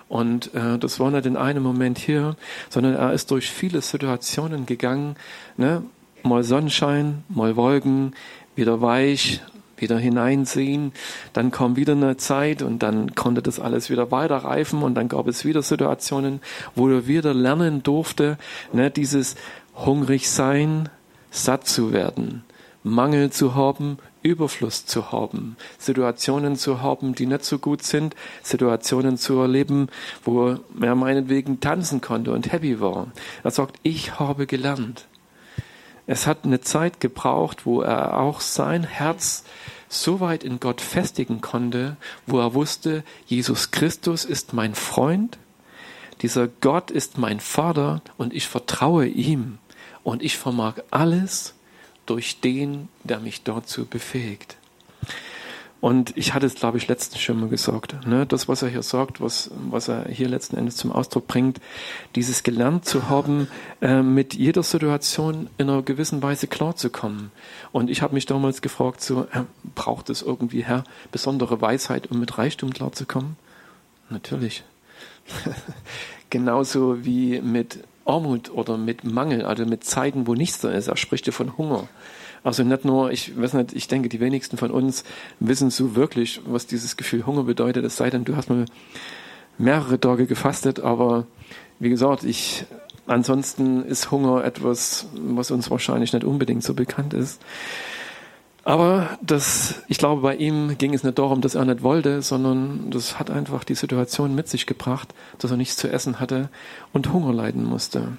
Und 0.07 0.55
äh, 0.55 0.79
das 0.79 0.99
war 0.99 1.11
nicht 1.11 1.27
in 1.27 1.37
einem 1.37 1.61
Moment 1.61 1.99
hier, 1.99 2.35
sondern 2.69 2.95
er 2.95 3.13
ist 3.13 3.29
durch 3.29 3.51
viele 3.51 3.81
Situationen 3.81 4.65
gegangen, 4.65 5.15
ne, 5.55 5.83
mal 6.23 6.43
Sonnenschein, 6.43 7.23
mal 7.29 7.55
Wolken, 7.55 8.15
wieder 8.55 8.81
weich, 8.81 9.41
wieder 9.81 9.97
hineinsehen. 9.97 10.91
Dann 11.33 11.51
kam 11.51 11.75
wieder 11.75 11.93
eine 11.93 12.17
Zeit 12.17 12.61
und 12.61 12.83
dann 12.83 13.15
konnte 13.15 13.41
das 13.41 13.59
alles 13.59 13.89
wieder 13.89 14.11
weiter 14.11 14.37
reifen 14.37 14.83
und 14.83 14.95
dann 14.95 15.07
gab 15.07 15.27
es 15.27 15.45
wieder 15.45 15.61
Situationen, 15.61 16.41
wo 16.75 16.89
er 16.89 17.07
wieder 17.07 17.33
lernen 17.33 17.83
durfte, 17.83 18.37
ne, 18.73 18.91
dieses 18.91 19.35
hungrig 19.75 20.29
sein, 20.29 20.89
satt 21.31 21.67
zu 21.67 21.93
werden, 21.93 22.43
Mangel 22.83 23.29
zu 23.31 23.55
haben, 23.55 23.97
Überfluss 24.21 24.85
zu 24.85 25.11
haben, 25.11 25.55
Situationen 25.77 26.55
zu 26.55 26.81
haben, 26.81 27.15
die 27.15 27.25
nicht 27.25 27.45
so 27.45 27.59
gut 27.59 27.83
sind, 27.83 28.15
Situationen 28.43 29.17
zu 29.17 29.39
erleben, 29.39 29.87
wo 30.23 30.57
er 30.81 30.95
meinetwegen 30.95 31.59
tanzen 31.59 32.01
konnte 32.01 32.31
und 32.33 32.51
happy 32.51 32.81
war. 32.81 33.07
Er 33.43 33.51
sagt, 33.51 33.77
ich 33.83 34.19
habe 34.19 34.45
gelernt. 34.45 35.08
Es 36.11 36.25
hat 36.25 36.43
eine 36.43 36.59
Zeit 36.59 36.99
gebraucht, 37.01 37.67
wo 37.67 37.81
er 37.83 38.17
auch 38.19 38.41
sein 38.41 38.83
Herz 38.83 39.43
so 39.89 40.19
weit 40.19 40.43
in 40.43 40.59
Gott 40.59 40.81
festigen 40.81 41.39
konnte, 41.39 41.97
wo 42.25 42.39
er 42.39 42.55
wusste, 42.55 43.03
Jesus 43.27 43.69
Christus 43.69 44.25
ist 44.25 44.51
mein 44.51 44.73
Freund, 44.73 45.37
dieser 46.23 46.47
Gott 46.47 46.89
ist 46.89 47.19
mein 47.19 47.39
Vater 47.39 48.01
und 48.17 48.33
ich 48.33 48.47
vertraue 48.47 49.05
ihm 49.05 49.59
und 50.01 50.23
ich 50.23 50.39
vermag 50.39 50.77
alles 50.89 51.53
durch 52.07 52.41
den, 52.41 52.89
der 53.03 53.19
mich 53.19 53.43
dazu 53.43 53.85
befähigt. 53.85 54.57
Und 55.81 56.17
ich 56.17 56.33
hatte 56.33 56.45
es, 56.45 56.55
glaube 56.55 56.77
ich, 56.77 56.87
letztens 56.89 57.21
schon 57.21 57.39
mal 57.39 57.47
gesagt. 57.47 58.05
Ne? 58.05 58.25
Das, 58.25 58.49
was 58.49 58.61
er 58.61 58.69
hier 58.69 58.83
sagt, 58.83 59.21
was, 59.21 59.49
was 59.69 59.87
er 59.87 60.09
hier 60.09 60.27
letzten 60.27 60.57
Endes 60.57 60.75
zum 60.75 60.91
Ausdruck 60.91 61.27
bringt, 61.27 61.61
dieses 62.15 62.43
gelernt 62.43 62.83
zu 62.83 63.07
haben, 63.09 63.47
äh, 63.81 64.01
mit 64.01 64.33
jeder 64.33 64.63
Situation 64.63 65.49
in 65.57 65.69
einer 65.69 65.81
gewissen 65.81 66.21
Weise 66.21 66.47
klarzukommen. 66.47 67.31
Und 67.71 67.89
ich 67.89 68.01
habe 68.01 68.13
mich 68.13 68.25
damals 68.25 68.61
gefragt, 68.61 69.01
so, 69.01 69.21
äh, 69.31 69.43
braucht 69.73 70.09
es 70.09 70.21
irgendwie, 70.21 70.65
Herr, 70.65 70.83
besondere 71.13 71.61
Weisheit, 71.61 72.11
um 72.11 72.19
mit 72.19 72.37
Reichtum 72.37 72.73
klarzukommen? 72.73 73.37
Natürlich. 74.09 74.63
Genauso 76.29 77.05
wie 77.05 77.39
mit 77.39 77.79
Armut 78.03 78.51
oder 78.51 78.77
mit 78.77 79.05
Mangel, 79.05 79.45
also 79.45 79.65
mit 79.65 79.85
Zeiten, 79.85 80.27
wo 80.27 80.33
nichts 80.33 80.59
da 80.59 80.71
ist. 80.71 80.87
Er 80.87 80.97
spricht 80.97 81.27
ja 81.27 81.31
von 81.31 81.57
Hunger. 81.57 81.87
Also 82.43 82.63
nicht 82.63 82.86
nur, 82.86 83.12
ich 83.12 83.39
weiß 83.39 83.54
nicht, 83.54 83.73
ich 83.73 83.88
denke, 83.88 84.10
die 84.10 84.19
wenigsten 84.19 84.58
von 84.58 84.71
uns 84.71 85.04
wissen 85.39 85.69
so 85.69 85.95
wirklich, 85.95 86.41
was 86.45 86.67
dieses 86.67 86.97
Gefühl 86.97 87.25
Hunger 87.25 87.43
bedeutet, 87.43 87.86
es 87.86 87.97
sei 87.97 88.10
denn, 88.10 88.25
du 88.25 88.36
hast 88.36 88.49
mal 88.49 88.65
mehrere 89.58 89.99
Tage 89.99 90.25
gefastet, 90.25 90.80
aber 90.80 91.25
wie 91.80 91.89
gesagt, 91.89 92.23
ich, 92.23 92.65
ansonsten 93.08 93.84
ist 93.84 94.12
Hunger 94.12 94.43
etwas, 94.43 95.08
was 95.13 95.52
uns 95.52 95.69
wahrscheinlich 95.69 96.13
nicht 96.13 96.23
unbedingt 96.23 96.63
so 96.63 96.73
bekannt 96.73 97.13
ist. 97.13 97.41
Aber 98.63 99.17
das, 99.21 99.82
ich 99.88 99.97
glaube, 99.97 100.21
bei 100.21 100.36
ihm 100.36 100.78
ging 100.78 100.93
es 100.93 101.04
nicht 101.04 101.17
darum, 101.17 101.41
dass 101.41 101.56
er 101.56 101.65
nicht 101.65 101.82
wollte, 101.82 102.21
sondern 102.21 102.91
das 102.91 103.17
hat 103.17 103.32
einfach 103.32 103.63
die 103.63 103.75
Situation 103.75 104.36
mit 104.36 104.47
sich 104.47 104.65
gebracht, 104.65 105.13
dass 105.39 105.52
er 105.52 105.58
nichts 105.58 105.78
zu 105.78 105.91
essen 105.91 106.19
hatte 106.19 106.49
und 106.93 107.12
Hunger 107.12 107.34
leiden 107.34 107.63
musste. 107.63 108.17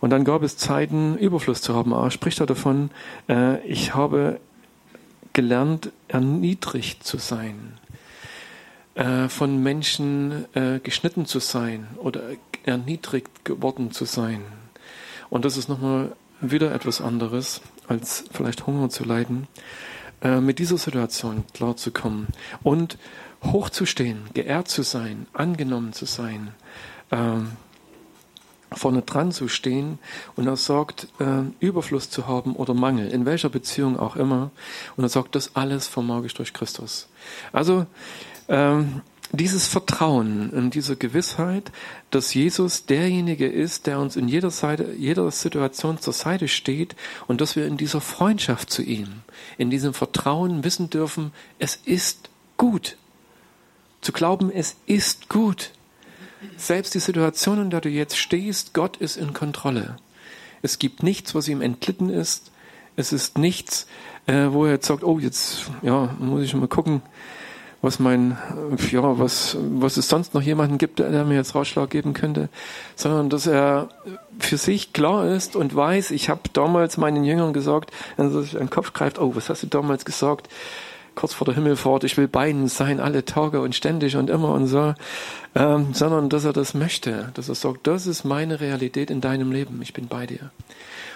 Und 0.00 0.10
dann 0.10 0.24
gab 0.24 0.42
es 0.42 0.56
Zeiten, 0.56 1.16
Überfluss 1.16 1.62
zu 1.62 1.74
haben. 1.74 1.92
Er 1.92 2.10
spricht 2.10 2.40
er 2.40 2.46
davon, 2.46 2.90
äh, 3.28 3.64
ich 3.66 3.94
habe 3.94 4.40
gelernt, 5.32 5.92
erniedrigt 6.08 7.04
zu 7.04 7.18
sein, 7.18 7.78
äh, 8.94 9.28
von 9.28 9.62
Menschen 9.62 10.46
äh, 10.54 10.80
geschnitten 10.82 11.26
zu 11.26 11.40
sein 11.40 11.86
oder 11.98 12.20
erniedrigt 12.64 13.44
geworden 13.44 13.90
zu 13.90 14.04
sein. 14.04 14.42
Und 15.28 15.44
das 15.44 15.56
ist 15.56 15.68
nochmal 15.68 16.12
wieder 16.40 16.74
etwas 16.74 17.00
anderes, 17.00 17.60
als 17.88 18.24
vielleicht 18.32 18.66
Hunger 18.66 18.88
zu 18.88 19.04
leiden. 19.04 19.48
Äh, 20.22 20.40
mit 20.40 20.58
dieser 20.58 20.78
Situation 20.78 21.44
klarzukommen 21.52 22.28
und 22.62 22.96
hochzustehen, 23.42 24.22
geehrt 24.32 24.68
zu 24.68 24.82
sein, 24.82 25.26
angenommen 25.34 25.92
zu 25.92 26.06
sein. 26.06 26.54
Ähm, 27.12 27.52
vorne 28.72 29.02
dran 29.02 29.32
zu 29.32 29.48
stehen 29.48 29.98
und 30.34 30.46
er 30.46 30.56
sagt, 30.56 31.08
äh, 31.18 31.42
Überfluss 31.60 32.10
zu 32.10 32.26
haben 32.26 32.56
oder 32.56 32.74
Mangel, 32.74 33.08
in 33.08 33.26
welcher 33.26 33.48
Beziehung 33.48 33.98
auch 33.98 34.16
immer. 34.16 34.50
Und 34.96 35.04
er 35.04 35.08
sagt, 35.08 35.34
das 35.34 35.54
alles 35.54 35.86
vermag 35.86 36.24
ich 36.24 36.34
durch 36.34 36.52
Christus. 36.52 37.08
Also 37.52 37.86
ähm, 38.48 39.02
dieses 39.32 39.66
Vertrauen 39.66 40.50
und 40.50 40.74
diese 40.74 40.96
Gewissheit, 40.96 41.72
dass 42.10 42.34
Jesus 42.34 42.86
derjenige 42.86 43.46
ist, 43.46 43.86
der 43.86 43.98
uns 43.98 44.16
in 44.16 44.28
jeder, 44.28 44.50
Seite, 44.50 44.94
jeder 44.96 45.30
Situation 45.30 45.98
zur 46.00 46.12
Seite 46.12 46.48
steht 46.48 46.94
und 47.26 47.40
dass 47.40 47.56
wir 47.56 47.66
in 47.66 47.76
dieser 47.76 48.00
Freundschaft 48.00 48.70
zu 48.70 48.82
ihm, 48.82 49.22
in 49.58 49.70
diesem 49.70 49.94
Vertrauen 49.94 50.64
wissen 50.64 50.90
dürfen, 50.90 51.32
es 51.58 51.76
ist 51.84 52.30
gut. 52.56 52.96
Zu 54.00 54.12
glauben, 54.12 54.50
es 54.50 54.76
ist 54.86 55.28
gut. 55.28 55.72
Selbst 56.56 56.94
die 56.94 57.00
Situation, 57.00 57.60
in 57.60 57.70
der 57.70 57.80
du 57.80 57.88
jetzt 57.88 58.16
stehst, 58.16 58.74
Gott 58.74 58.96
ist 58.96 59.16
in 59.16 59.32
Kontrolle. 59.32 59.96
Es 60.62 60.78
gibt 60.78 61.02
nichts, 61.02 61.34
was 61.34 61.48
ihm 61.48 61.60
entglitten 61.60 62.10
ist. 62.10 62.50
Es 62.96 63.12
ist 63.12 63.38
nichts, 63.38 63.86
äh, 64.26 64.48
wo 64.50 64.64
er 64.64 64.72
jetzt 64.72 64.86
sagt, 64.86 65.04
oh, 65.04 65.18
jetzt 65.18 65.70
ja, 65.82 66.14
muss 66.18 66.42
ich 66.42 66.54
mal 66.54 66.68
gucken, 66.68 67.02
was 67.82 67.98
mein, 67.98 68.36
ja, 68.90 69.18
was, 69.18 69.56
was 69.60 69.96
es 69.96 70.08
sonst 70.08 70.34
noch 70.34 70.42
jemanden 70.42 70.78
gibt, 70.78 70.98
der 70.98 71.24
mir 71.24 71.36
jetzt 71.36 71.54
Ratschlag 71.54 71.90
geben 71.90 72.14
könnte, 72.14 72.48
sondern 72.96 73.28
dass 73.28 73.46
er 73.46 73.90
für 74.38 74.56
sich 74.56 74.92
klar 74.92 75.28
ist 75.28 75.56
und 75.56 75.76
weiß, 75.76 76.10
ich 76.10 76.28
habe 76.28 76.40
damals 76.52 76.96
meinen 76.96 77.24
Jüngern 77.24 77.52
gesagt, 77.52 77.92
wenn 78.16 78.32
er 78.32 78.42
sich 78.42 78.54
an 78.54 78.64
den 78.64 78.70
Kopf 78.70 78.92
greift, 78.92 79.18
oh, 79.20 79.36
was 79.36 79.50
hast 79.50 79.62
du 79.62 79.66
damals 79.66 80.04
gesagt? 80.04 80.48
Kurz 81.16 81.32
vor 81.34 81.46
der 81.46 81.54
Himmelfahrt, 81.54 82.04
ich 82.04 82.16
will 82.16 82.28
bei 82.28 82.48
Ihnen 82.48 82.68
sein, 82.68 83.00
alle 83.00 83.24
Tage 83.24 83.60
und 83.60 83.74
ständig 83.74 84.16
und 84.16 84.30
immer 84.30 84.52
und 84.52 84.68
so, 84.68 84.94
ähm, 85.56 85.92
sondern 85.92 86.28
dass 86.28 86.44
er 86.44 86.52
das 86.52 86.74
möchte, 86.74 87.30
dass 87.34 87.48
er 87.48 87.56
sagt, 87.56 87.86
das 87.88 88.06
ist 88.06 88.24
meine 88.24 88.60
Realität 88.60 89.10
in 89.10 89.20
deinem 89.20 89.50
Leben, 89.50 89.80
ich 89.82 89.94
bin 89.94 90.06
bei 90.06 90.26
dir. 90.26 90.50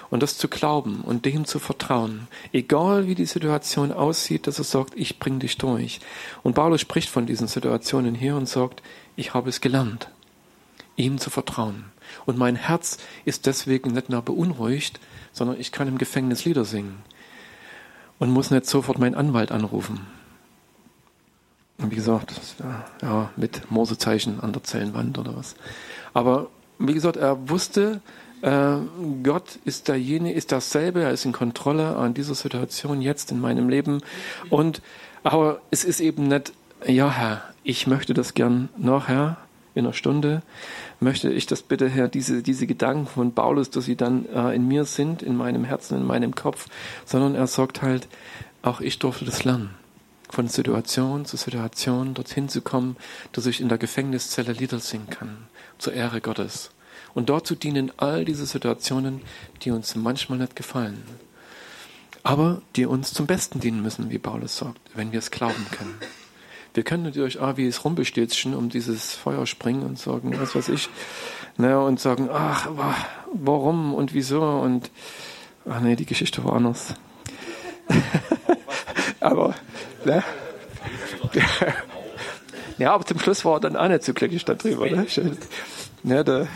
Und 0.08 0.24
das 0.24 0.38
zu 0.38 0.48
glauben 0.48 1.02
und 1.02 1.24
dem 1.24 1.44
zu 1.44 1.60
vertrauen, 1.60 2.26
egal 2.52 3.06
wie 3.06 3.14
die 3.14 3.26
Situation 3.26 3.92
aussieht, 3.92 4.48
dass 4.48 4.58
er 4.58 4.64
sagt, 4.64 4.94
ich 4.96 5.20
bring 5.20 5.38
dich 5.38 5.56
durch. 5.56 6.00
Und 6.42 6.54
Paulus 6.54 6.80
spricht 6.80 7.10
von 7.10 7.26
diesen 7.26 7.46
Situationen 7.46 8.16
hier 8.16 8.34
und 8.34 8.48
sagt, 8.48 8.82
ich 9.14 9.34
habe 9.34 9.50
es 9.50 9.60
gelernt, 9.60 10.08
ihm 10.96 11.18
zu 11.18 11.30
vertrauen. 11.30 11.84
Und 12.26 12.38
mein 12.38 12.56
Herz 12.56 12.98
ist 13.24 13.46
deswegen 13.46 13.92
nicht 13.92 14.08
mehr 14.08 14.22
beunruhigt, 14.22 14.98
sondern 15.32 15.60
ich 15.60 15.70
kann 15.70 15.86
im 15.86 15.98
Gefängnis 15.98 16.44
Lieder 16.44 16.64
singen 16.64 17.04
und 18.20 18.30
muss 18.30 18.52
nicht 18.52 18.66
sofort 18.66 19.00
meinen 19.00 19.16
Anwalt 19.16 19.50
anrufen. 19.50 20.06
Und 21.78 21.90
wie 21.90 21.96
gesagt, 21.96 22.35
ja, 23.02 23.30
mit 23.37 23.70
Morsezeichen 23.70 24.38
an 24.40 24.52
der 24.52 24.62
Zellenwand 24.62 25.18
oder 25.18 25.37
was. 25.37 25.56
Aber 26.14 26.48
wie 26.78 26.94
gesagt, 26.94 27.16
er 27.16 27.48
wusste, 27.48 28.00
äh, 28.42 28.76
Gott 29.22 29.59
ist 29.64 29.88
derjenige, 29.88 30.35
ist 30.35 30.52
dasselbe, 30.52 31.02
er 31.02 31.11
ist 31.11 31.24
in 31.24 31.33
Kontrolle 31.33 31.96
an 31.96 32.14
dieser 32.14 32.35
Situation 32.35 33.00
jetzt 33.00 33.33
in 33.33 33.40
meinem 33.40 33.68
Leben. 33.68 34.02
Und 34.50 34.83
aber 35.22 35.61
es 35.70 35.85
ist 35.85 36.00
eben 36.00 36.28
nicht, 36.28 36.52
ja 36.87 37.11
Herr, 37.11 37.42
ich 37.62 37.87
möchte 37.87 38.14
das 38.14 38.35
gern 38.35 38.68
nachher 38.76 39.37
in 39.74 39.85
einer 39.85 39.94
Stunde, 39.94 40.42
möchte 40.98 41.30
ich 41.30 41.46
das 41.46 41.62
bitte, 41.62 41.88
Herr, 41.88 42.09
diese, 42.09 42.42
diese 42.42 42.66
Gedanken 42.66 43.06
von 43.06 43.33
Paulus, 43.33 43.70
dass 43.70 43.85
sie 43.85 43.96
dann 43.96 44.26
äh, 44.26 44.54
in 44.54 44.66
mir 44.66 44.85
sind, 44.85 45.22
in 45.22 45.37
meinem 45.37 45.64
Herzen, 45.64 45.96
in 45.96 46.06
meinem 46.06 46.35
Kopf, 46.35 46.66
sondern 47.04 47.35
er 47.35 47.46
sagt 47.46 47.83
halt, 47.83 48.09
auch 48.62 48.80
ich 48.80 48.98
durfte 48.98 49.24
das 49.24 49.44
lernen. 49.44 49.70
Von 50.28 50.48
Situation 50.48 51.24
zu 51.24 51.37
Situation 51.37 52.14
dorthin 52.14 52.48
zu 52.48 52.61
kommen, 52.61 52.96
dass 53.33 53.46
ich 53.46 53.61
in 53.61 53.68
der 53.68 53.78
Gefängniszelle 53.78 54.52
Lieder 54.52 54.78
singen 54.78 55.11
kann, 55.11 55.48
zur 55.78 55.92
Ehre 55.92 56.20
Gottes. 56.20 56.70
Und 57.14 57.28
dort 57.28 57.46
zu 57.46 57.56
dienen 57.56 57.90
all 57.96 58.24
diese 58.24 58.46
Situationen, 58.46 59.22
die 59.62 59.72
uns 59.72 59.96
manchmal 59.96 60.38
nicht 60.38 60.54
gefallen, 60.54 61.02
aber 62.22 62.62
die 62.76 62.87
uns 62.87 63.12
zum 63.12 63.26
Besten 63.26 63.61
dienen 63.61 63.83
müssen, 63.83 64.11
wie 64.11 64.18
Paulus 64.18 64.56
sagt, 64.56 64.80
wenn 64.94 65.11
wir 65.11 65.18
es 65.18 65.30
glauben 65.30 65.66
können. 65.72 65.98
Wir 66.74 66.85
können 66.85 67.02
natürlich 67.02 67.38
auch 67.40 67.56
wie 67.56 67.66
es 67.66 67.85
Rumpelstilzchen 67.85 68.54
um 68.54 68.68
dieses 68.68 69.14
Feuer 69.14 69.46
springen 69.46 69.83
und 69.83 69.98
sagen, 69.98 70.38
was 70.38 70.54
weiß 70.54 70.68
ich, 70.68 70.88
ne, 71.56 71.80
und 71.80 71.98
sagen, 71.98 72.28
ach, 72.33 72.68
warum 73.33 73.94
und 73.94 74.14
wieso 74.14 74.42
und, 74.42 74.90
ach 75.68 75.80
nee, 75.80 75.96
die 75.96 76.06
Geschichte 76.06 76.44
war 76.44 76.54
anders. 76.54 76.94
aber, 79.20 79.54
ne? 80.04 80.22
ja, 82.78 82.94
aber 82.94 83.04
zum 83.04 83.18
Schluss 83.18 83.44
war 83.44 83.54
er 83.54 83.61
dann 83.61 83.76
auch 83.76 83.88
nicht 83.88 84.04
so 84.04 84.14
glücklich 84.14 84.44
darüber, 84.44 84.88
ne? 84.88 85.09
Schön. 85.09 85.37
Ne, 86.02 86.24
da, 86.24 86.46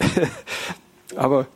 aber 1.16 1.46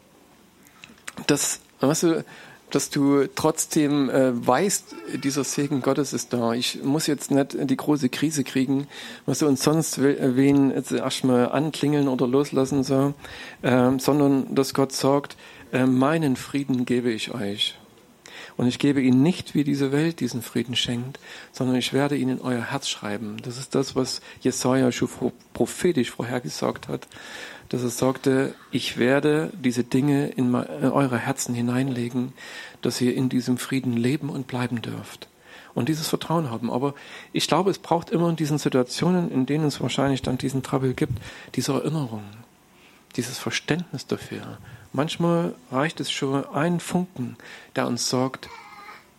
das, 1.26 1.60
weißt 1.80 2.02
du, 2.04 2.24
dass 2.70 2.90
du 2.90 3.26
trotzdem 3.34 4.10
äh, 4.10 4.46
weißt, 4.46 4.94
dieser 5.22 5.44
Segen 5.44 5.82
Gottes 5.82 6.12
ist 6.12 6.32
da. 6.32 6.52
Ich 6.52 6.82
muss 6.82 7.06
jetzt 7.06 7.30
nicht 7.30 7.56
die 7.70 7.76
große 7.76 8.08
Krise 8.08 8.44
kriegen, 8.44 8.88
was 9.24 9.38
du 9.38 9.46
uns 9.46 9.62
sonst 9.62 10.02
wen 10.02 10.70
jetzt 10.70 10.92
erstmal 10.92 11.50
anklingeln 11.50 12.08
oder 12.08 12.26
loslassen 12.26 12.82
soll, 12.82 13.14
äh, 13.62 13.90
sondern 13.98 14.54
dass 14.54 14.74
Gott 14.74 14.92
sagt, 14.92 15.36
äh, 15.72 15.86
meinen 15.86 16.36
Frieden 16.36 16.84
gebe 16.84 17.10
ich 17.10 17.32
euch. 17.32 17.76
Und 18.56 18.66
ich 18.68 18.78
gebe 18.78 19.02
ihnen 19.02 19.22
nicht, 19.22 19.54
wie 19.54 19.64
diese 19.64 19.92
Welt 19.92 20.20
diesen 20.20 20.40
Frieden 20.40 20.76
schenkt, 20.76 21.18
sondern 21.52 21.76
ich 21.76 21.92
werde 21.92 22.16
ihnen 22.16 22.38
in 22.38 22.40
euer 22.40 22.70
Herz 22.70 22.88
schreiben. 22.88 23.36
Das 23.42 23.58
ist 23.58 23.74
das, 23.74 23.94
was 23.96 24.22
Jesaja 24.40 24.92
schon 24.92 25.32
prophetisch 25.52 26.10
vorhergesagt 26.10 26.88
hat 26.88 27.06
dass 27.68 27.82
er 27.82 27.90
sagte, 27.90 28.54
ich 28.70 28.98
werde 28.98 29.52
diese 29.60 29.84
Dinge 29.84 30.28
in 30.28 30.54
eure 30.54 31.18
Herzen 31.18 31.54
hineinlegen, 31.54 32.32
dass 32.82 33.00
ihr 33.00 33.14
in 33.14 33.28
diesem 33.28 33.58
Frieden 33.58 33.96
leben 33.96 34.28
und 34.30 34.46
bleiben 34.46 34.82
dürft. 34.82 35.28
Und 35.74 35.88
dieses 35.88 36.08
Vertrauen 36.08 36.50
haben. 36.50 36.70
Aber 36.70 36.94
ich 37.32 37.48
glaube, 37.48 37.70
es 37.70 37.78
braucht 37.78 38.10
immer 38.10 38.30
in 38.30 38.36
diesen 38.36 38.56
Situationen, 38.56 39.30
in 39.30 39.44
denen 39.44 39.66
es 39.66 39.80
wahrscheinlich 39.80 40.22
dann 40.22 40.38
diesen 40.38 40.62
Trouble 40.62 40.94
gibt, 40.94 41.18
diese 41.54 41.74
Erinnerung, 41.74 42.22
dieses 43.16 43.38
Verständnis 43.38 44.06
dafür. 44.06 44.58
Manchmal 44.92 45.54
reicht 45.70 46.00
es 46.00 46.10
schon 46.10 46.46
ein 46.46 46.80
Funken, 46.80 47.36
der 47.74 47.86
uns 47.86 48.08
sagt, 48.08 48.48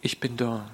ich 0.01 0.19
bin 0.19 0.36
da. 0.38 0.65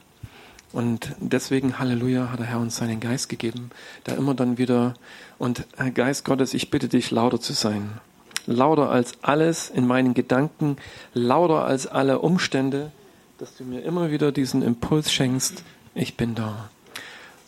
Und 0.74 1.16
deswegen, 1.20 1.78
Halleluja, 1.78 2.32
hat 2.32 2.40
der 2.40 2.48
Herr 2.48 2.60
uns 2.60 2.76
seinen 2.76 3.00
Geist 3.00 3.30
gegeben, 3.30 3.70
der 4.08 4.18
immer 4.18 4.34
dann 4.34 4.58
wieder, 4.58 4.96
und 5.38 5.66
Geist 5.94 6.26
Gottes, 6.26 6.56
ich 6.56 6.72
bitte 6.72 6.90
dich, 6.90 7.12
lauter 7.12 7.40
zu 7.40 7.54
sein. 7.54 8.00
Lauter 8.48 8.90
als 8.90 9.14
alles 9.22 9.70
in 9.70 9.86
meinen 9.86 10.16
Gedanken, 10.16 10.78
lauter 11.14 11.64
als 11.64 11.86
alle 11.86 12.20
Umstände, 12.20 12.92
dass 13.38 13.56
du 13.56 13.64
mir 13.64 13.82
immer 13.82 14.10
wieder 14.10 14.32
diesen 14.32 14.64
Impuls 14.64 15.12
schenkst, 15.12 15.64
ich 15.94 16.18
bin 16.18 16.34
da. 16.34 16.70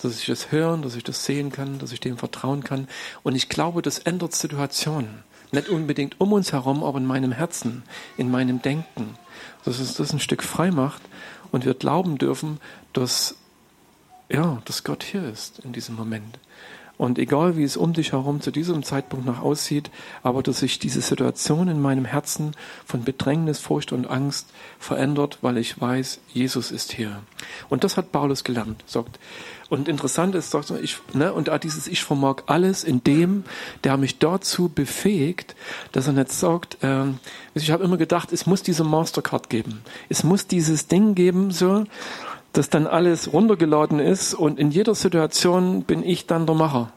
Dass 0.01 0.19
ich 0.19 0.27
das 0.27 0.51
hören, 0.51 0.83
dass 0.83 0.95
ich 0.95 1.03
das 1.03 1.25
sehen 1.25 1.51
kann, 1.51 1.79
dass 1.79 1.91
ich 1.91 1.99
dem 1.99 2.17
vertrauen 2.17 2.63
kann. 2.63 2.87
Und 3.23 3.33
ich 3.33 3.49
glaube, 3.49 3.81
das 3.81 3.97
ändert 3.97 4.35
Situationen. 4.35 5.23
Nicht 5.55 5.69
unbedingt 5.69 6.19
um 6.19 6.33
uns 6.33 6.51
herum, 6.51 6.83
aber 6.83 6.97
in 6.97 7.05
meinem 7.05 7.31
Herzen, 7.31 7.83
in 8.17 8.29
meinem 8.29 8.61
Denken. 8.61 9.17
Dass 9.63 9.79
es 9.79 9.93
das 9.93 10.11
ein 10.11 10.19
Stück 10.19 10.43
frei 10.43 10.69
macht 10.69 11.01
und 11.51 11.63
wir 11.63 11.73
glauben 11.73 12.17
dürfen, 12.17 12.59
dass, 12.91 13.35
ja, 14.29 14.61
dass 14.65 14.83
Gott 14.83 15.03
hier 15.03 15.23
ist 15.23 15.59
in 15.59 15.71
diesem 15.71 15.95
Moment. 15.95 16.39
Und 16.97 17.19
egal 17.19 17.57
wie 17.57 17.63
es 17.63 17.77
um 17.77 17.93
dich 17.93 18.13
herum 18.13 18.41
zu 18.41 18.51
diesem 18.51 18.83
Zeitpunkt 18.83 19.25
noch 19.25 19.41
aussieht, 19.41 19.91
aber 20.23 20.43
dass 20.43 20.59
sich 20.59 20.79
diese 20.79 21.01
Situation 21.01 21.67
in 21.67 21.81
meinem 21.81 22.05
Herzen 22.05 22.51
von 22.85 23.03
Bedrängnis, 23.03 23.59
Furcht 23.59 23.91
und 23.91 24.07
Angst 24.07 24.47
verändert, 24.79 25.39
weil 25.41 25.57
ich 25.57 25.79
weiß, 25.79 26.19
Jesus 26.33 26.71
ist 26.71 26.93
hier. 26.93 27.21
Und 27.69 27.83
das 27.83 27.97
hat 27.97 28.11
Paulus 28.11 28.43
gelernt, 28.43 28.83
sagt. 28.85 29.19
Und 29.67 29.87
interessant 29.87 30.35
ist, 30.35 30.51
sagt 30.51 30.71
ich, 30.81 30.97
ne, 31.13 31.33
und 31.33 31.49
dieses 31.63 31.87
Ich 31.87 32.03
vermag 32.03 32.43
alles 32.45 32.83
in 32.83 33.03
dem, 33.03 33.43
der 33.83 33.97
mich 33.97 34.19
dazu 34.19 34.69
befähigt, 34.69 35.55
dass 35.91 36.07
er 36.07 36.13
nicht 36.13 36.31
sagt, 36.31 36.83
äh, 36.83 37.05
ich 37.55 37.71
habe 37.71 37.83
immer 37.83 37.97
gedacht, 37.97 38.31
es 38.31 38.45
muss 38.45 38.61
diese 38.61 38.83
Mastercard 38.83 39.49
geben. 39.49 39.81
Es 40.07 40.23
muss 40.23 40.45
dieses 40.45 40.87
Ding 40.87 41.15
geben, 41.15 41.49
so, 41.49 41.85
dass 42.55 42.69
dann 42.69 42.87
alles 42.87 43.33
runtergeladen 43.33 43.99
ist 43.99 44.33
und 44.33 44.57
in 44.59 44.71
jeder 44.71 44.95
Situation 44.95 45.83
bin 45.83 46.03
ich 46.03 46.25
dann 46.25 46.45
der 46.45 46.55
Macher. 46.55 46.91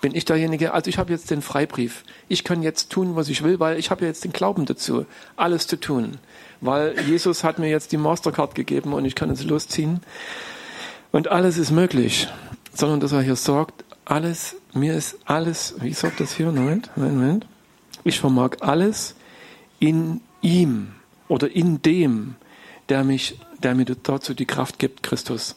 Bin 0.00 0.14
ich 0.14 0.24
derjenige, 0.24 0.74
also 0.74 0.88
ich 0.88 0.98
habe 0.98 1.12
jetzt 1.12 1.30
den 1.30 1.40
Freibrief. 1.40 2.04
Ich 2.28 2.42
kann 2.42 2.62
jetzt 2.62 2.90
tun, 2.90 3.14
was 3.14 3.28
ich 3.28 3.42
will, 3.44 3.60
weil 3.60 3.78
ich 3.78 3.90
habe 3.90 4.04
jetzt 4.04 4.24
den 4.24 4.32
Glauben 4.32 4.66
dazu, 4.66 5.06
alles 5.36 5.68
zu 5.68 5.78
tun. 5.78 6.18
Weil 6.60 6.98
Jesus 7.00 7.44
hat 7.44 7.60
mir 7.60 7.68
jetzt 7.68 7.92
die 7.92 7.96
Mastercard 7.96 8.56
gegeben 8.56 8.92
und 8.92 9.04
ich 9.04 9.14
kann 9.14 9.30
es 9.30 9.44
losziehen. 9.44 10.00
Und 11.12 11.28
alles 11.28 11.58
ist 11.58 11.70
möglich. 11.70 12.28
Sondern 12.74 12.98
dass 12.98 13.12
er 13.12 13.22
hier 13.22 13.36
sagt, 13.36 13.84
alles, 14.04 14.56
mir 14.72 14.94
ist 14.94 15.18
alles, 15.26 15.76
wie 15.80 15.92
sagt 15.92 16.18
das 16.18 16.32
hier? 16.32 16.46
Moment, 16.46 16.90
Moment. 16.96 17.46
Ich 18.02 18.18
vermag 18.18 18.56
alles 18.60 19.14
in 19.78 20.20
ihm 20.42 20.88
oder 21.28 21.50
in 21.50 21.82
dem, 21.82 22.34
der 22.88 23.04
mich 23.04 23.38
der 23.62 23.74
mir 23.74 23.84
dazu 23.84 24.34
die 24.34 24.46
Kraft 24.46 24.78
gibt, 24.78 25.02
Christus. 25.02 25.56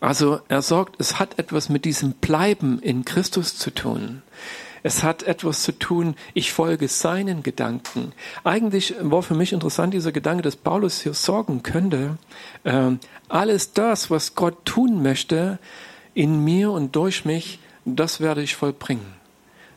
Also 0.00 0.40
er 0.48 0.62
sagt, 0.62 0.96
es 0.98 1.18
hat 1.18 1.38
etwas 1.38 1.68
mit 1.68 1.84
diesem 1.84 2.12
Bleiben 2.12 2.78
in 2.80 3.04
Christus 3.04 3.56
zu 3.56 3.70
tun. 3.70 4.22
Es 4.82 5.02
hat 5.02 5.22
etwas 5.22 5.62
zu 5.62 5.72
tun, 5.72 6.14
ich 6.34 6.52
folge 6.52 6.88
seinen 6.88 7.42
Gedanken. 7.42 8.12
Eigentlich 8.44 8.94
war 9.00 9.22
für 9.22 9.34
mich 9.34 9.54
interessant 9.54 9.94
dieser 9.94 10.12
Gedanke, 10.12 10.42
dass 10.42 10.56
Paulus 10.56 11.00
hier 11.00 11.14
sorgen 11.14 11.62
könnte, 11.62 12.18
äh, 12.64 12.90
alles 13.30 13.72
das, 13.72 14.10
was 14.10 14.34
Gott 14.34 14.66
tun 14.66 15.02
möchte, 15.02 15.58
in 16.12 16.44
mir 16.44 16.70
und 16.70 16.94
durch 16.96 17.24
mich, 17.24 17.60
das 17.86 18.20
werde 18.20 18.42
ich 18.42 18.56
vollbringen. 18.56 19.14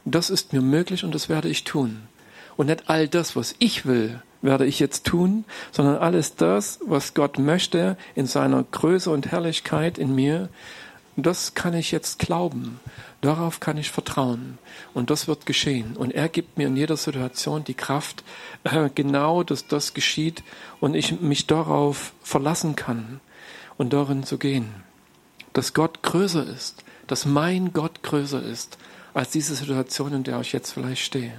Das 0.03 0.29
ist 0.29 0.51
mir 0.51 0.61
möglich 0.61 1.05
und 1.05 1.15
das 1.15 1.29
werde 1.29 1.47
ich 1.47 1.63
tun. 1.63 2.01
Und 2.57 2.65
nicht 2.65 2.89
all 2.89 3.07
das, 3.07 3.37
was 3.37 3.55
ich 3.59 3.85
will, 3.85 4.21
werde 4.47 4.65
ich 4.65 4.79
jetzt 4.79 5.05
tun, 5.05 5.45
sondern 5.71 5.97
alles 5.97 6.35
das, 6.35 6.79
was 6.85 7.13
Gott 7.13 7.37
möchte 7.37 7.97
in 8.15 8.25
seiner 8.25 8.63
Größe 8.63 9.11
und 9.11 9.27
Herrlichkeit 9.27 9.99
in 9.99 10.15
mir, 10.15 10.49
das 11.17 11.53
kann 11.53 11.73
ich 11.73 11.91
jetzt 11.91 12.17
glauben. 12.17 12.79
Darauf 13.21 13.59
kann 13.59 13.77
ich 13.77 13.91
vertrauen. 13.91 14.57
Und 14.93 15.09
das 15.09 15.27
wird 15.27 15.45
geschehen. 15.45 15.97
Und 15.97 16.13
er 16.13 16.29
gibt 16.29 16.57
mir 16.57 16.67
in 16.67 16.77
jeder 16.77 16.95
Situation 16.95 17.63
die 17.63 17.73
Kraft, 17.73 18.23
äh, 18.63 18.89
genau, 18.93 19.43
dass 19.43 19.67
das 19.67 19.93
geschieht 19.93 20.43
und 20.79 20.95
ich 20.95 21.19
mich 21.19 21.45
darauf 21.45 22.13
verlassen 22.23 22.75
kann 22.75 23.19
und 23.77 23.91
darin 23.91 24.23
zu 24.23 24.37
gehen. 24.37 24.69
Dass 25.53 25.73
Gott 25.73 26.03
größer 26.03 26.47
ist, 26.47 26.83
dass 27.07 27.25
mein 27.25 27.73
Gott 27.73 28.01
größer 28.03 28.41
ist 28.41 28.77
als 29.13 29.31
diese 29.31 29.55
Situation, 29.55 30.13
in 30.13 30.23
der 30.23 30.39
ich 30.39 30.53
jetzt 30.53 30.71
vielleicht 30.71 31.03
stehe 31.03 31.33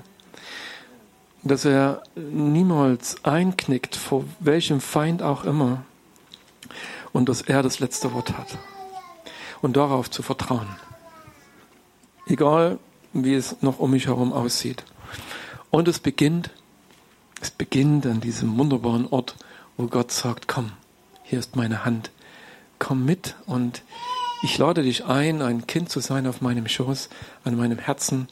dass 1.42 1.64
er 1.64 2.02
niemals 2.14 3.24
einknickt, 3.24 3.96
vor 3.96 4.24
welchem 4.40 4.80
Feind 4.80 5.22
auch 5.22 5.44
immer. 5.44 5.84
und 7.12 7.28
dass 7.28 7.40
er 7.40 7.62
das 7.62 7.80
letzte 7.80 8.12
Wort 8.12 8.36
hat. 8.36 8.58
Und 9.62 9.76
darauf 9.76 10.10
zu 10.10 10.22
vertrauen. 10.22 10.68
Egal, 12.26 12.78
wie 13.12 13.34
es 13.34 13.56
noch 13.62 13.78
um 13.78 13.92
mich 13.92 14.06
herum 14.06 14.32
aussieht. 14.32 14.84
Und 15.70 15.88
es 15.88 15.98
beginnt, 15.98 16.50
es 17.40 17.50
beginnt 17.50 18.06
an 18.06 18.20
diesem 18.20 18.56
wunderbaren 18.58 19.06
Ort, 19.06 19.36
wo 19.76 19.86
Gott 19.86 20.12
sagt, 20.12 20.48
komm, 20.48 20.72
hier 21.22 21.38
ist 21.38 21.56
meine 21.56 21.84
Hand, 21.84 22.10
komm 22.78 23.04
mit 23.04 23.36
und 23.46 23.82
ich 24.42 24.56
lade 24.56 24.82
dich 24.82 25.04
ein, 25.04 25.42
ein 25.42 25.66
Kind 25.66 25.90
zu 25.90 26.00
sein 26.00 26.26
auf 26.26 26.40
meinem 26.40 26.68
Schoß, 26.68 27.08
an 27.44 27.56
meinem 27.56 27.78
Herzen 27.78 28.28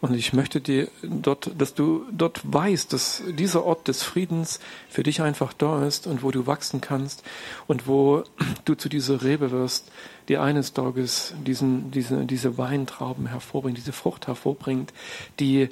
und 0.00 0.14
ich 0.14 0.32
möchte 0.32 0.60
dir 0.60 0.88
dort, 1.02 1.50
dass 1.58 1.74
du 1.74 2.06
dort 2.12 2.40
weißt, 2.44 2.92
dass 2.92 3.22
dieser 3.28 3.64
Ort 3.64 3.88
des 3.88 4.02
Friedens 4.02 4.60
für 4.88 5.02
dich 5.02 5.22
einfach 5.22 5.52
da 5.52 5.84
ist 5.84 6.06
und 6.06 6.22
wo 6.22 6.30
du 6.30 6.46
wachsen 6.46 6.80
kannst 6.80 7.24
und 7.66 7.88
wo 7.88 8.22
du 8.64 8.74
zu 8.74 8.88
dieser 8.88 9.22
Rebe 9.22 9.50
wirst, 9.50 9.90
die 10.28 10.38
eines 10.38 10.72
Tages 10.72 11.34
diesen, 11.44 11.90
diese, 11.90 12.26
diese 12.26 12.58
Weintrauben 12.58 13.26
hervorbringt, 13.26 13.78
diese 13.78 13.92
Frucht 13.92 14.28
hervorbringt, 14.28 14.92
die 15.40 15.68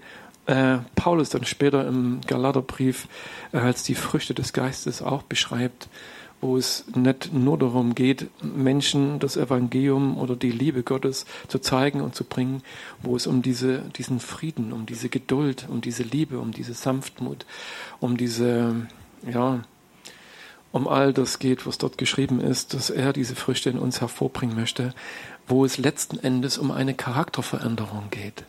äh, 0.47 0.79
Paulus 0.97 1.31
dann 1.31 1.45
später 1.45 1.87
im 1.87 2.21
Galaterbrief 2.27 3.09
äh, 3.53 3.59
als 3.59 3.85
die 3.85 3.95
Früchte 3.95 4.35
des 4.35 4.53
Geistes 4.53 5.03
auch 5.03 5.23
beschreibt 5.23 5.89
wo 6.41 6.57
es 6.57 6.85
nicht 6.95 7.33
nur 7.33 7.59
darum 7.59 7.95
geht, 7.95 8.29
Menschen 8.43 9.19
das 9.19 9.37
Evangelium 9.37 10.19
oder 10.19 10.37
die 10.37 10.51
Liebe 10.51 10.83
Gottes 10.83 11.25
zu 11.49 11.59
zeigen 11.59 12.01
und 12.01 12.15
zu 12.15 12.25
bringen, 12.25 12.63
wo 13.03 13.17
es 13.17 13.27
um 13.27 13.43
diese, 13.43 13.81
diesen 13.97 14.21
Frieden, 14.21 14.73
um 14.73 14.87
diese 14.87 15.09
Geduld, 15.09 15.67
um 15.69 15.81
diese 15.81 16.03
Liebe, 16.03 16.39
um 16.39 16.53
diese 16.53 16.75
Sanftmut, 16.75 17.47
um 18.01 18.17
diese, 18.17 18.87
ja, 19.29 19.63
um 20.73 20.89
all 20.89 21.15
das 21.15 21.39
geht, 21.39 21.67
was 21.67 21.79
dort 21.79 21.97
geschrieben 21.97 22.41
ist, 22.41 22.75
dass 22.75 22.91
er 22.91 23.15
diese 23.15 23.35
Früchte 23.35 23.71
in 23.71 23.79
uns 23.79 24.03
hervorbringen 24.03 24.55
möchte, 24.55 24.95
wo 25.49 25.65
es 25.65 25.79
letzten 25.79 26.19
Endes 26.19 26.59
um 26.59 26.71
eine 26.71 26.93
Charakterveränderung 26.93 28.11
geht. 28.11 28.45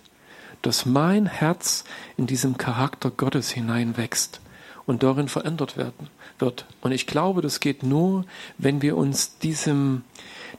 Dass 0.62 0.86
mein 0.86 1.26
Herz 1.26 1.86
in 2.18 2.28
diesem 2.28 2.58
Charakter 2.58 3.12
Gottes 3.12 3.52
hineinwächst 3.52 4.42
und 4.88 5.04
darin 5.04 5.28
verändert 5.28 5.78
werden 5.78 6.10
wird. 6.40 6.66
Und 6.82 6.92
ich 6.92 7.06
glaube, 7.06 7.42
das 7.42 7.60
geht 7.60 7.84
nur, 7.84 8.26
wenn 8.58 8.82
wir 8.82 8.98
uns 8.98 9.38
diesem, 9.38 10.04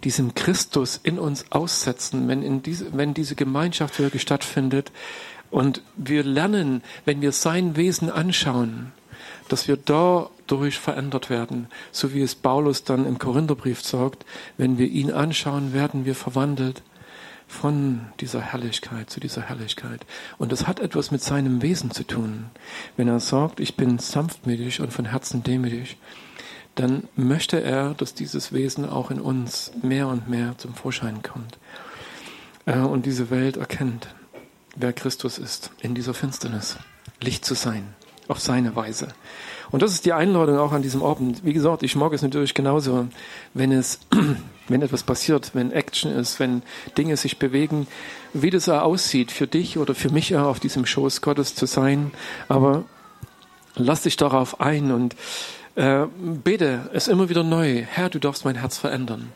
diesem 0.05 0.35
Christus 0.35 1.01
in 1.03 1.19
uns 1.19 1.51
aussetzen, 1.51 2.29
wenn, 2.29 2.43
in 2.43 2.63
diese, 2.63 2.97
wenn 2.97 3.15
diese 3.15 3.35
Gemeinschaft 3.35 3.99
wirklich 3.99 4.23
stattfindet 4.23 4.93
und 5.51 5.83
wir 5.97 6.23
lernen, 6.23 6.83
wenn 7.07 7.23
wir 7.23 7.33
sein 7.33 7.75
Wesen 7.77 8.11
anschauen, 8.11 8.93
dass 9.49 9.67
wir 9.67 9.79
dadurch 9.79 10.79
verändert 10.79 11.31
werden, 11.31 11.69
so 11.91 12.13
wie 12.13 12.21
es 12.21 12.35
Paulus 12.35 12.85
dann 12.85 13.07
im 13.07 13.19
Korintherbrief 13.19 13.83
sagt, 13.83 14.27
wenn 14.59 14.77
wir 14.77 14.89
ihn 14.89 15.11
anschauen, 15.11 15.73
werden 15.73 16.05
wir 16.05 16.15
verwandelt 16.15 16.83
von 17.49 18.03
dieser 18.21 18.41
Herrlichkeit 18.41 19.11
zu 19.11 19.19
dieser 19.19 19.43
Herrlichkeit. 19.43 20.07
Und 20.37 20.53
das 20.53 20.67
hat 20.67 20.79
etwas 20.79 21.11
mit 21.11 21.23
seinem 21.23 21.63
Wesen 21.63 21.91
zu 21.91 22.05
tun. 22.05 22.51
Wenn 22.97 23.09
er 23.09 23.21
sagt, 23.21 23.59
ich 23.59 23.75
bin 23.75 23.99
sanftmütig 23.99 24.81
und 24.81 24.93
von 24.93 25.07
Herzen 25.07 25.43
demütig, 25.43 25.97
dann 26.75 27.09
möchte 27.17 27.61
er, 27.61 27.95
dass 27.95 28.15
dieses 28.15 28.53
Wesen 28.53 28.89
auch 28.89 29.11
in 29.11 29.21
uns 29.21 29.73
mehr 29.83 30.07
und 30.07 30.29
mehr 30.29 30.57
zum 30.59 30.75
Vorschein 30.75 31.23
kommt. 31.23 31.59
Äh, 32.67 32.79
und 32.79 33.07
diese 33.07 33.31
Welt 33.31 33.57
erkennt, 33.57 34.15
wer 34.77 34.93
Christus 34.93 35.39
ist, 35.39 35.73
in 35.81 35.95
dieser 35.95 36.15
Finsternis, 36.15 36.77
Licht 37.21 37.45
zu 37.45 37.55
sein, 37.55 37.95
auf 38.29 38.39
seine 38.39 38.77
Weise. 38.77 39.09
Und 39.71 39.83
das 39.83 39.93
ist 39.93 40.07
die 40.07 40.13
Einladung 40.13 40.59
auch 40.59 40.73
an 40.73 40.83
diesem 40.83 41.03
Abend. 41.03 41.45
Wie 41.45 41.53
gesagt, 41.53 41.83
ich 41.83 41.95
mag 41.95 42.13
es 42.13 42.23
natürlich 42.23 42.55
genauso, 42.55 43.07
wenn 43.55 43.73
es 43.73 44.01
wenn 44.69 44.83
etwas 44.83 45.03
passiert, 45.03 45.55
wenn 45.55 45.73
Action 45.73 46.13
ist, 46.13 46.41
wenn 46.41 46.63
Dinge 46.97 47.17
sich 47.17 47.39
bewegen, 47.39 47.87
wie 48.33 48.51
das 48.51 48.69
auch 48.69 48.83
aussieht 48.83 49.33
für 49.33 49.47
dich 49.47 49.79
oder 49.79 49.95
für 49.95 50.11
mich 50.11 50.37
auch 50.37 50.47
auf 50.47 50.61
diesem 50.61 50.87
Schoß 50.87 51.23
Gottes 51.23 51.55
zu 51.55 51.67
sein. 51.67 52.13
Aber 52.49 52.85
lass 53.77 54.03
dich 54.03 54.17
darauf 54.17 54.61
ein 54.61 54.93
und 54.93 55.17
äh, 55.75 56.07
bete 56.19 56.91
es 56.93 57.09
immer 57.09 57.29
wieder 57.29 57.45
neu. 57.45 57.83
Herr, 57.83 58.11
du 58.11 58.19
darfst 58.19 58.45
mein 58.45 58.57
Herz 58.57 58.79
verändern. 58.79 59.33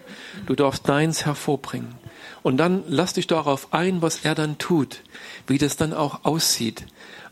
Du 0.47 0.55
darfst 0.55 0.88
deins 0.88 1.25
hervorbringen. 1.25 1.95
Und 2.42 2.57
dann 2.57 2.83
lass 2.88 3.12
dich 3.12 3.29
darauf 3.29 3.73
ein, 3.73 4.03
was 4.03 4.25
er 4.25 4.35
dann 4.35 4.59
tut, 4.59 5.03
wie 5.47 5.59
das 5.59 5.77
dann 5.77 5.92
auch 5.92 6.25
aussieht. 6.25 6.85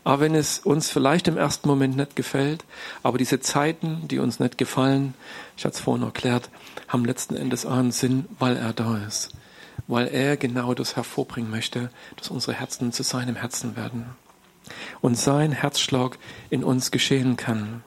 Aber 0.03 0.21
wenn 0.21 0.33
es 0.33 0.59
uns 0.59 0.89
vielleicht 0.89 1.27
im 1.27 1.37
ersten 1.37 1.67
Moment 1.67 1.95
nicht 1.95 2.15
gefällt, 2.15 2.65
aber 3.03 3.17
diese 3.17 3.39
Zeiten, 3.39 4.07
die 4.07 4.19
uns 4.19 4.39
nicht 4.39 4.57
gefallen, 4.57 5.13
ich 5.57 5.63
hatte 5.63 5.75
es 5.75 5.81
vorhin 5.81 6.03
erklärt, 6.03 6.49
haben 6.87 7.05
letzten 7.05 7.35
Endes 7.35 7.65
auch 7.65 7.77
einen 7.77 7.91
Sinn, 7.91 8.25
weil 8.39 8.57
er 8.57 8.73
da 8.73 8.97
ist. 8.97 9.29
Weil 9.87 10.07
er 10.07 10.37
genau 10.37 10.73
das 10.73 10.95
hervorbringen 10.95 11.51
möchte, 11.51 11.91
dass 12.17 12.29
unsere 12.29 12.53
Herzen 12.53 12.91
zu 12.91 13.03
seinem 13.03 13.35
Herzen 13.35 13.75
werden. 13.75 14.05
Und 15.01 15.17
sein 15.17 15.51
Herzschlag 15.51 16.17
in 16.49 16.63
uns 16.63 16.91
geschehen 16.91 17.35
kann. 17.35 17.83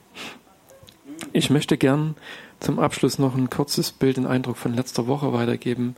Ich 1.33 1.49
möchte 1.49 1.77
gern 1.77 2.15
zum 2.59 2.79
Abschluss 2.79 3.19
noch 3.19 3.35
ein 3.35 3.49
kurzes 3.49 3.91
Bild, 3.91 4.17
einen 4.17 4.27
Eindruck 4.27 4.57
von 4.57 4.73
letzter 4.73 5.07
Woche 5.07 5.33
weitergeben, 5.33 5.95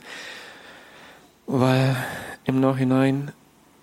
weil 1.46 1.96
im 2.44 2.60
Nachhinein 2.60 3.32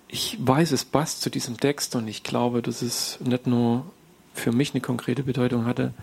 ich 0.08 0.38
weiß, 0.40 0.72
es 0.72 0.84
passt 0.84 1.22
zu 1.22 1.30
diesem 1.30 1.58
Text 1.58 1.96
und 1.96 2.08
ich 2.08 2.22
glaube, 2.22 2.62
dass 2.62 2.82
es 2.82 3.18
nicht 3.20 3.46
nur 3.46 3.84
für 4.34 4.52
mich 4.52 4.72
eine 4.74 4.80
konkrete 4.80 5.22
Bedeutung 5.22 5.64
hatte. 5.64 5.94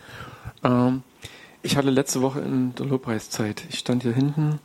Ähm, 0.63 1.03
ich 1.61 1.77
hatte 1.77 1.89
letzte 1.89 2.21
Woche 2.21 2.41
in 2.41 2.75
der 2.75 2.85
Lobpreiszeit, 2.85 3.63
ich 3.69 3.79
stand 3.79 4.03
hier 4.03 4.13
hinten, 4.13 4.59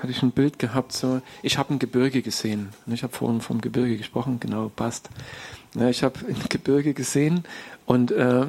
hatte 0.00 0.10
ich 0.10 0.22
ein 0.22 0.30
Bild 0.30 0.58
gehabt, 0.58 0.92
so, 0.92 1.20
ich 1.42 1.58
habe 1.58 1.74
ein 1.74 1.78
Gebirge 1.78 2.22
gesehen. 2.22 2.70
Ich 2.86 3.02
habe 3.02 3.12
vorhin 3.12 3.40
vom 3.40 3.60
Gebirge 3.60 3.96
gesprochen, 3.96 4.38
genau, 4.40 4.70
passt. 4.74 5.08
ich 5.74 6.02
habe 6.02 6.20
ein 6.28 6.36
Gebirge 6.48 6.94
gesehen 6.94 7.44
und, 7.86 8.10
äh, 8.10 8.46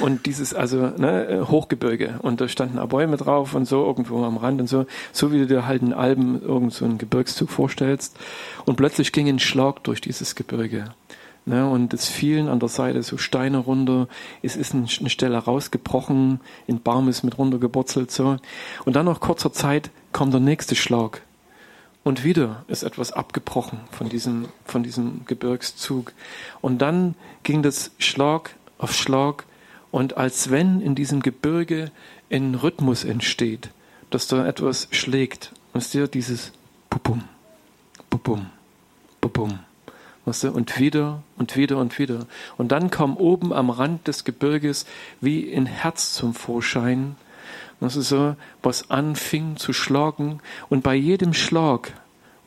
und 0.00 0.26
dieses, 0.26 0.54
also 0.54 0.92
ne, 0.96 1.46
Hochgebirge. 1.48 2.18
Und 2.22 2.40
da 2.40 2.48
standen 2.48 2.78
auch 2.78 2.88
Bäume 2.88 3.16
drauf 3.16 3.54
und 3.54 3.66
so, 3.66 3.84
irgendwo 3.84 4.24
am 4.24 4.36
Rand 4.36 4.60
und 4.60 4.66
so. 4.66 4.86
So 5.12 5.32
wie 5.32 5.38
du 5.38 5.46
dir 5.46 5.66
halt 5.66 5.82
in 5.82 5.92
Alben 5.92 6.42
irgend 6.42 6.72
so 6.72 6.84
einen 6.84 6.98
Gebirgszug 6.98 7.50
vorstellst. 7.50 8.16
Und 8.64 8.76
plötzlich 8.76 9.12
ging 9.12 9.28
ein 9.28 9.38
Schlag 9.38 9.84
durch 9.84 10.00
dieses 10.00 10.34
Gebirge. 10.34 10.86
Ne, 11.46 11.68
und 11.68 11.92
es 11.92 12.08
fielen 12.08 12.48
an 12.48 12.58
der 12.58 12.70
Seite 12.70 13.02
so 13.02 13.18
Steine 13.18 13.58
runter. 13.58 14.08
Es 14.42 14.56
ist 14.56 14.74
eine 14.74 14.88
Stelle 14.88 15.36
rausgebrochen, 15.36 16.40
ein 16.66 16.80
Baum 16.80 17.08
ist 17.10 17.22
mit 17.22 17.36
runtergeburzelt, 17.36 18.10
so. 18.10 18.38
Und 18.86 18.96
dann 18.96 19.04
nach 19.04 19.20
kurzer 19.20 19.52
Zeit 19.52 19.90
kommt 20.12 20.32
der 20.32 20.40
nächste 20.40 20.74
Schlag. 20.74 21.20
Und 22.02 22.24
wieder 22.24 22.64
ist 22.68 22.82
etwas 22.82 23.12
abgebrochen 23.12 23.80
von 23.90 24.08
diesem, 24.08 24.48
von 24.64 24.82
diesem 24.82 25.22
Gebirgszug. 25.26 26.12
Und 26.62 26.78
dann 26.78 27.14
ging 27.42 27.62
das 27.62 27.90
Schlag 27.98 28.54
auf 28.78 28.94
Schlag 28.94 29.44
und 29.90 30.16
als 30.16 30.50
wenn 30.50 30.80
in 30.80 30.94
diesem 30.94 31.20
Gebirge 31.20 31.90
ein 32.30 32.54
Rhythmus 32.54 33.04
entsteht, 33.04 33.70
dass 34.10 34.28
da 34.28 34.46
etwas 34.46 34.88
schlägt. 34.90 35.52
Weißt 35.72 35.94
du, 35.94 36.08
dieses 36.08 36.52
Bubum, 36.90 37.24
Bubum, 38.10 38.46
Bubum. 39.20 39.60
Weißt 40.24 40.44
du, 40.44 40.52
und 40.52 40.78
wieder 40.78 41.22
und 41.36 41.56
wieder 41.56 41.78
und 41.78 41.98
wieder. 41.98 42.26
Und 42.56 42.72
dann 42.72 42.90
kam 42.90 43.16
oben 43.16 43.52
am 43.52 43.70
Rand 43.70 44.08
des 44.08 44.24
Gebirges 44.24 44.86
wie 45.20 45.54
ein 45.54 45.66
Herz 45.66 46.14
zum 46.14 46.34
Vorschein. 46.34 47.16
Das 47.80 47.96
ist 47.96 48.08
so, 48.08 48.36
was 48.62 48.90
anfing 48.90 49.56
zu 49.56 49.72
schlagen. 49.72 50.40
Und 50.70 50.82
bei 50.82 50.94
jedem 50.94 51.34
Schlag 51.34 51.92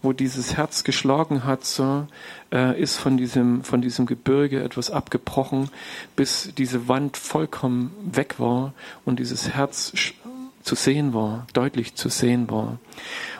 wo 0.02 0.14
dieses 0.14 0.56
Herz 0.56 0.84
geschlagen 0.84 1.44
hat, 1.44 1.66
so, 1.66 2.08
äh, 2.52 2.80
ist 2.80 2.98
von 2.98 3.18
diesem, 3.18 3.64
von 3.64 3.82
diesem 3.82 4.06
Gebirge 4.06 4.64
etwas 4.64 4.92
abgebrochen, 4.92 5.70
bis 6.16 6.52
diese 6.58 6.88
Wand 6.88 7.18
vollkommen 7.18 7.92
weg 8.04 8.36
war 8.38 8.74
und 9.06 9.20
dieses 9.20 9.50
Herz 9.50 9.92
zu 10.62 10.76
sehen 10.76 11.14
war, 11.14 11.48
deutlich 11.54 11.96
zu 11.96 12.10
sehen 12.10 12.50
war. 12.50 12.80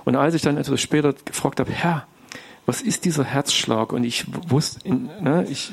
Und 0.04 0.16
als 0.16 0.34
ich 0.34 0.42
dann 0.42 0.58
etwas 0.58 0.82
später 0.82 1.14
gefragt 1.26 1.60
habe, 1.60 1.72
Herr, 1.72 2.08
was 2.68 2.82
ist 2.82 3.06
dieser 3.06 3.24
Herzschlag? 3.24 3.94
Und 3.94 4.04
ich 4.04 4.26
wusste, 4.50 4.88
ne, 4.94 5.48
ich 5.50 5.72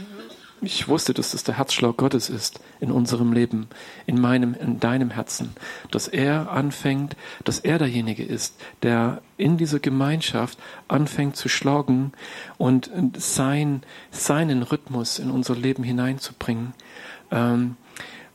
ich 0.63 0.89
wusste, 0.89 1.13
dass 1.13 1.33
das 1.33 1.45
der 1.45 1.59
Herzschlag 1.59 1.99
Gottes 1.99 2.31
ist 2.31 2.61
in 2.81 2.91
unserem 2.91 3.33
Leben, 3.33 3.69
in 4.07 4.19
meinem, 4.21 4.55
in 4.55 4.81
deinem 4.81 5.11
Herzen, 5.11 5.55
dass 5.91 6.09
er 6.09 6.51
anfängt, 6.51 7.17
dass 7.45 7.59
er 7.59 7.79
derjenige 7.79 8.25
ist, 8.25 8.57
der 8.83 9.21
in 9.37 9.59
dieser 9.59 9.79
Gemeinschaft 9.79 10.59
anfängt 10.89 11.37
zu 11.37 11.49
schlagen 11.49 12.13
und 12.57 12.91
sein, 13.19 13.83
seinen 14.11 14.63
Rhythmus 14.63 15.19
in 15.19 15.31
unser 15.31 15.55
Leben 15.55 15.83
hineinzubringen. 15.83 16.73
Ähm, 17.31 17.77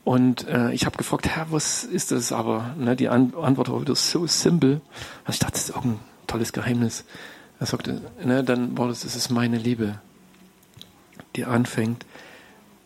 und 0.04 0.46
äh, 0.46 0.72
ich 0.72 0.86
habe 0.86 0.96
gefragt, 0.96 1.26
Herr, 1.28 1.46
was 1.50 1.84
ist 1.84 2.12
das 2.12 2.32
aber? 2.32 2.74
Ne, 2.78 2.94
die 2.94 3.08
Antwort 3.08 3.70
war 3.70 3.80
wieder 3.80 3.96
so 3.96 4.26
simpel. 4.26 4.80
Also 5.24 5.36
ich 5.36 5.38
dachte, 5.40 5.52
das 5.54 5.64
ist 5.64 5.76
auch 5.76 5.84
ein 5.84 5.98
tolles 6.26 6.52
Geheimnis. 6.52 7.04
Er 7.60 7.66
sagte, 7.66 8.00
ne, 8.24 8.42
dann 8.42 8.74
das, 8.74 9.00
das 9.00 9.14
ist 9.14 9.30
meine 9.30 9.58
Liebe, 9.58 10.00
die 11.36 11.44
anfängt, 11.44 12.06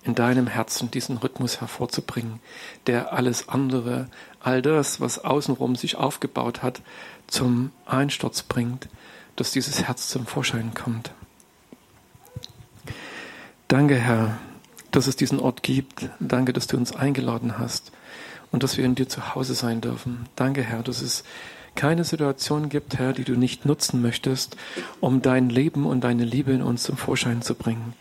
in 0.03 0.15
deinem 0.15 0.49
Herzen 0.49 0.91
diesen 0.91 1.17
Rhythmus 1.17 1.61
hervorzubringen, 1.61 2.41
der 2.87 3.13
alles 3.13 3.49
andere, 3.49 4.09
all 4.41 4.61
das, 4.61 5.01
was 5.01 5.21
außenrum 5.21 5.77
sich 5.77 5.97
aufgebaut 5.97 6.63
hat, 6.63 6.83
zum 7.27 7.71
Einsturz 7.87 8.43
bringt, 8.43 8.89
dass 9.37 9.53
dieses 9.53 9.85
Herz 9.85 10.09
zum 10.09 10.27
Vorschein 10.27 10.75
kommt. 10.75 11.13
Danke, 13.69 13.95
Herr, 13.95 14.39
dass 14.91 15.07
es 15.07 15.17
diesen 15.17 15.41
Ort 15.41 15.63
gibt. 15.63 16.11
Danke, 16.21 16.53
dass 16.53 16.67
du 16.67 16.77
uns 16.77 16.95
eingeladen 16.95 17.59
hast 17.59 17.93
und 18.53 18.63
dass 18.63 18.77
wir 18.77 18.85
in 18.85 18.95
dir 18.95 19.09
zu 19.09 19.35
Hause 19.35 19.55
sein 19.55 19.81
dürfen. 19.81 20.29
Danke, 20.37 20.63
Herr, 20.63 20.83
dass 20.83 21.01
es 21.01 21.25
keine 21.75 22.05
Situation 22.05 22.69
gibt, 22.69 22.99
Herr, 22.99 23.13
die 23.13 23.25
du 23.25 23.33
nicht 23.33 23.67
nutzen 23.67 24.03
möchtest, 24.03 24.57
um 25.01 25.23
dein 25.23 25.49
Leben 25.51 25.87
und 25.87 26.03
deine 26.03 26.25
Liebe 26.25 26.53
in 26.53 26.63
uns 26.63 26.85
zum 26.85 26.97
Vorschein 26.97 27.43
zu 27.43 27.55
bringen. 27.55 27.95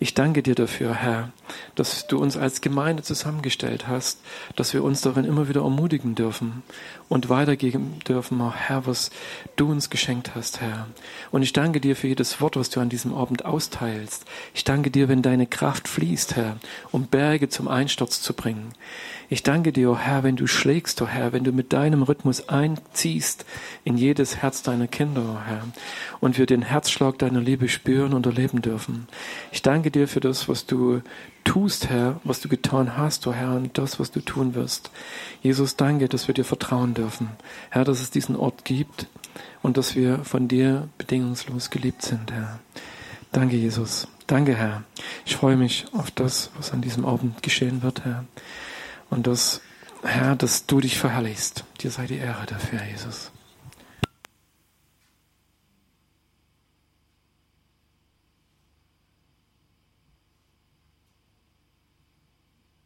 Ich 0.00 0.14
danke 0.14 0.44
dir 0.44 0.54
dafür, 0.54 0.94
Herr, 0.94 1.32
dass 1.74 2.06
du 2.06 2.18
uns 2.18 2.36
als 2.36 2.60
Gemeinde 2.60 3.02
zusammengestellt 3.02 3.88
hast, 3.88 4.20
dass 4.54 4.72
wir 4.72 4.84
uns 4.84 5.00
darin 5.00 5.24
immer 5.24 5.48
wieder 5.48 5.62
ermutigen 5.62 6.14
dürfen 6.14 6.62
und 7.08 7.28
weitergeben 7.28 7.98
dürfen, 8.06 8.52
Herr, 8.52 8.86
was 8.86 9.10
du 9.56 9.70
uns 9.70 9.90
geschenkt 9.90 10.36
hast, 10.36 10.60
Herr. 10.60 10.86
Und 11.32 11.42
ich 11.42 11.52
danke 11.52 11.80
dir 11.80 11.96
für 11.96 12.06
jedes 12.06 12.40
Wort, 12.40 12.56
was 12.56 12.70
du 12.70 12.80
an 12.80 12.90
diesem 12.90 13.12
Abend 13.12 13.44
austeilst. 13.44 14.24
Ich 14.54 14.62
danke 14.62 14.90
dir, 14.90 15.08
wenn 15.08 15.22
deine 15.22 15.46
Kraft 15.46 15.88
fließt, 15.88 16.36
Herr, 16.36 16.58
um 16.92 17.06
Berge 17.06 17.48
zum 17.48 17.66
Einsturz 17.66 18.22
zu 18.22 18.34
bringen. 18.34 18.74
Ich 19.30 19.42
danke 19.42 19.72
dir, 19.72 19.90
oh 19.90 19.98
Herr, 19.98 20.22
wenn 20.22 20.36
du 20.36 20.46
schlägst, 20.46 21.02
oh 21.02 21.06
Herr, 21.06 21.32
wenn 21.32 21.44
du 21.44 21.52
mit 21.52 21.74
deinem 21.74 22.02
Rhythmus 22.02 22.48
einziehst 22.48 23.44
in 23.84 23.98
jedes 23.98 24.36
Herz 24.36 24.62
deiner 24.62 24.86
Kinder, 24.86 25.22
oh 25.34 25.46
Herr, 25.46 25.64
und 26.20 26.38
wir 26.38 26.46
den 26.46 26.62
Herzschlag 26.62 27.18
deiner 27.18 27.40
Liebe 27.40 27.68
spüren 27.68 28.14
und 28.14 28.24
erleben 28.24 28.62
dürfen. 28.62 29.06
Ich 29.52 29.60
danke 29.60 29.87
dir 29.90 30.08
für 30.08 30.20
das, 30.20 30.48
was 30.48 30.66
du 30.66 31.02
tust, 31.44 31.88
Herr, 31.88 32.20
was 32.24 32.40
du 32.40 32.48
getan 32.48 32.96
hast, 32.96 33.26
o 33.26 33.32
Herr, 33.32 33.54
und 33.54 33.78
das, 33.78 33.98
was 33.98 34.10
du 34.10 34.20
tun 34.20 34.54
wirst. 34.54 34.90
Jesus, 35.42 35.76
danke, 35.76 36.08
dass 36.08 36.28
wir 36.28 36.34
dir 36.34 36.44
vertrauen 36.44 36.94
dürfen. 36.94 37.30
Herr, 37.70 37.84
dass 37.84 38.00
es 38.00 38.10
diesen 38.10 38.36
Ort 38.36 38.64
gibt 38.64 39.06
und 39.62 39.76
dass 39.76 39.94
wir 39.94 40.24
von 40.24 40.48
dir 40.48 40.88
bedingungslos 40.98 41.70
geliebt 41.70 42.02
sind, 42.02 42.32
Herr. 42.32 42.60
Danke, 43.32 43.56
Jesus. 43.56 44.08
Danke, 44.26 44.54
Herr. 44.54 44.82
Ich 45.24 45.36
freue 45.36 45.56
mich 45.56 45.86
auf 45.92 46.10
das, 46.10 46.50
was 46.56 46.72
an 46.72 46.82
diesem 46.82 47.04
Abend 47.04 47.42
geschehen 47.42 47.82
wird, 47.82 48.04
Herr. 48.04 48.24
Und 49.10 49.26
dass, 49.26 49.62
Herr, 50.02 50.36
dass 50.36 50.66
du 50.66 50.80
dich 50.80 50.98
verherrlichst. 50.98 51.64
Dir 51.80 51.90
sei 51.90 52.06
die 52.06 52.18
Ehre 52.18 52.44
dafür, 52.46 52.80
Jesus. 52.84 53.30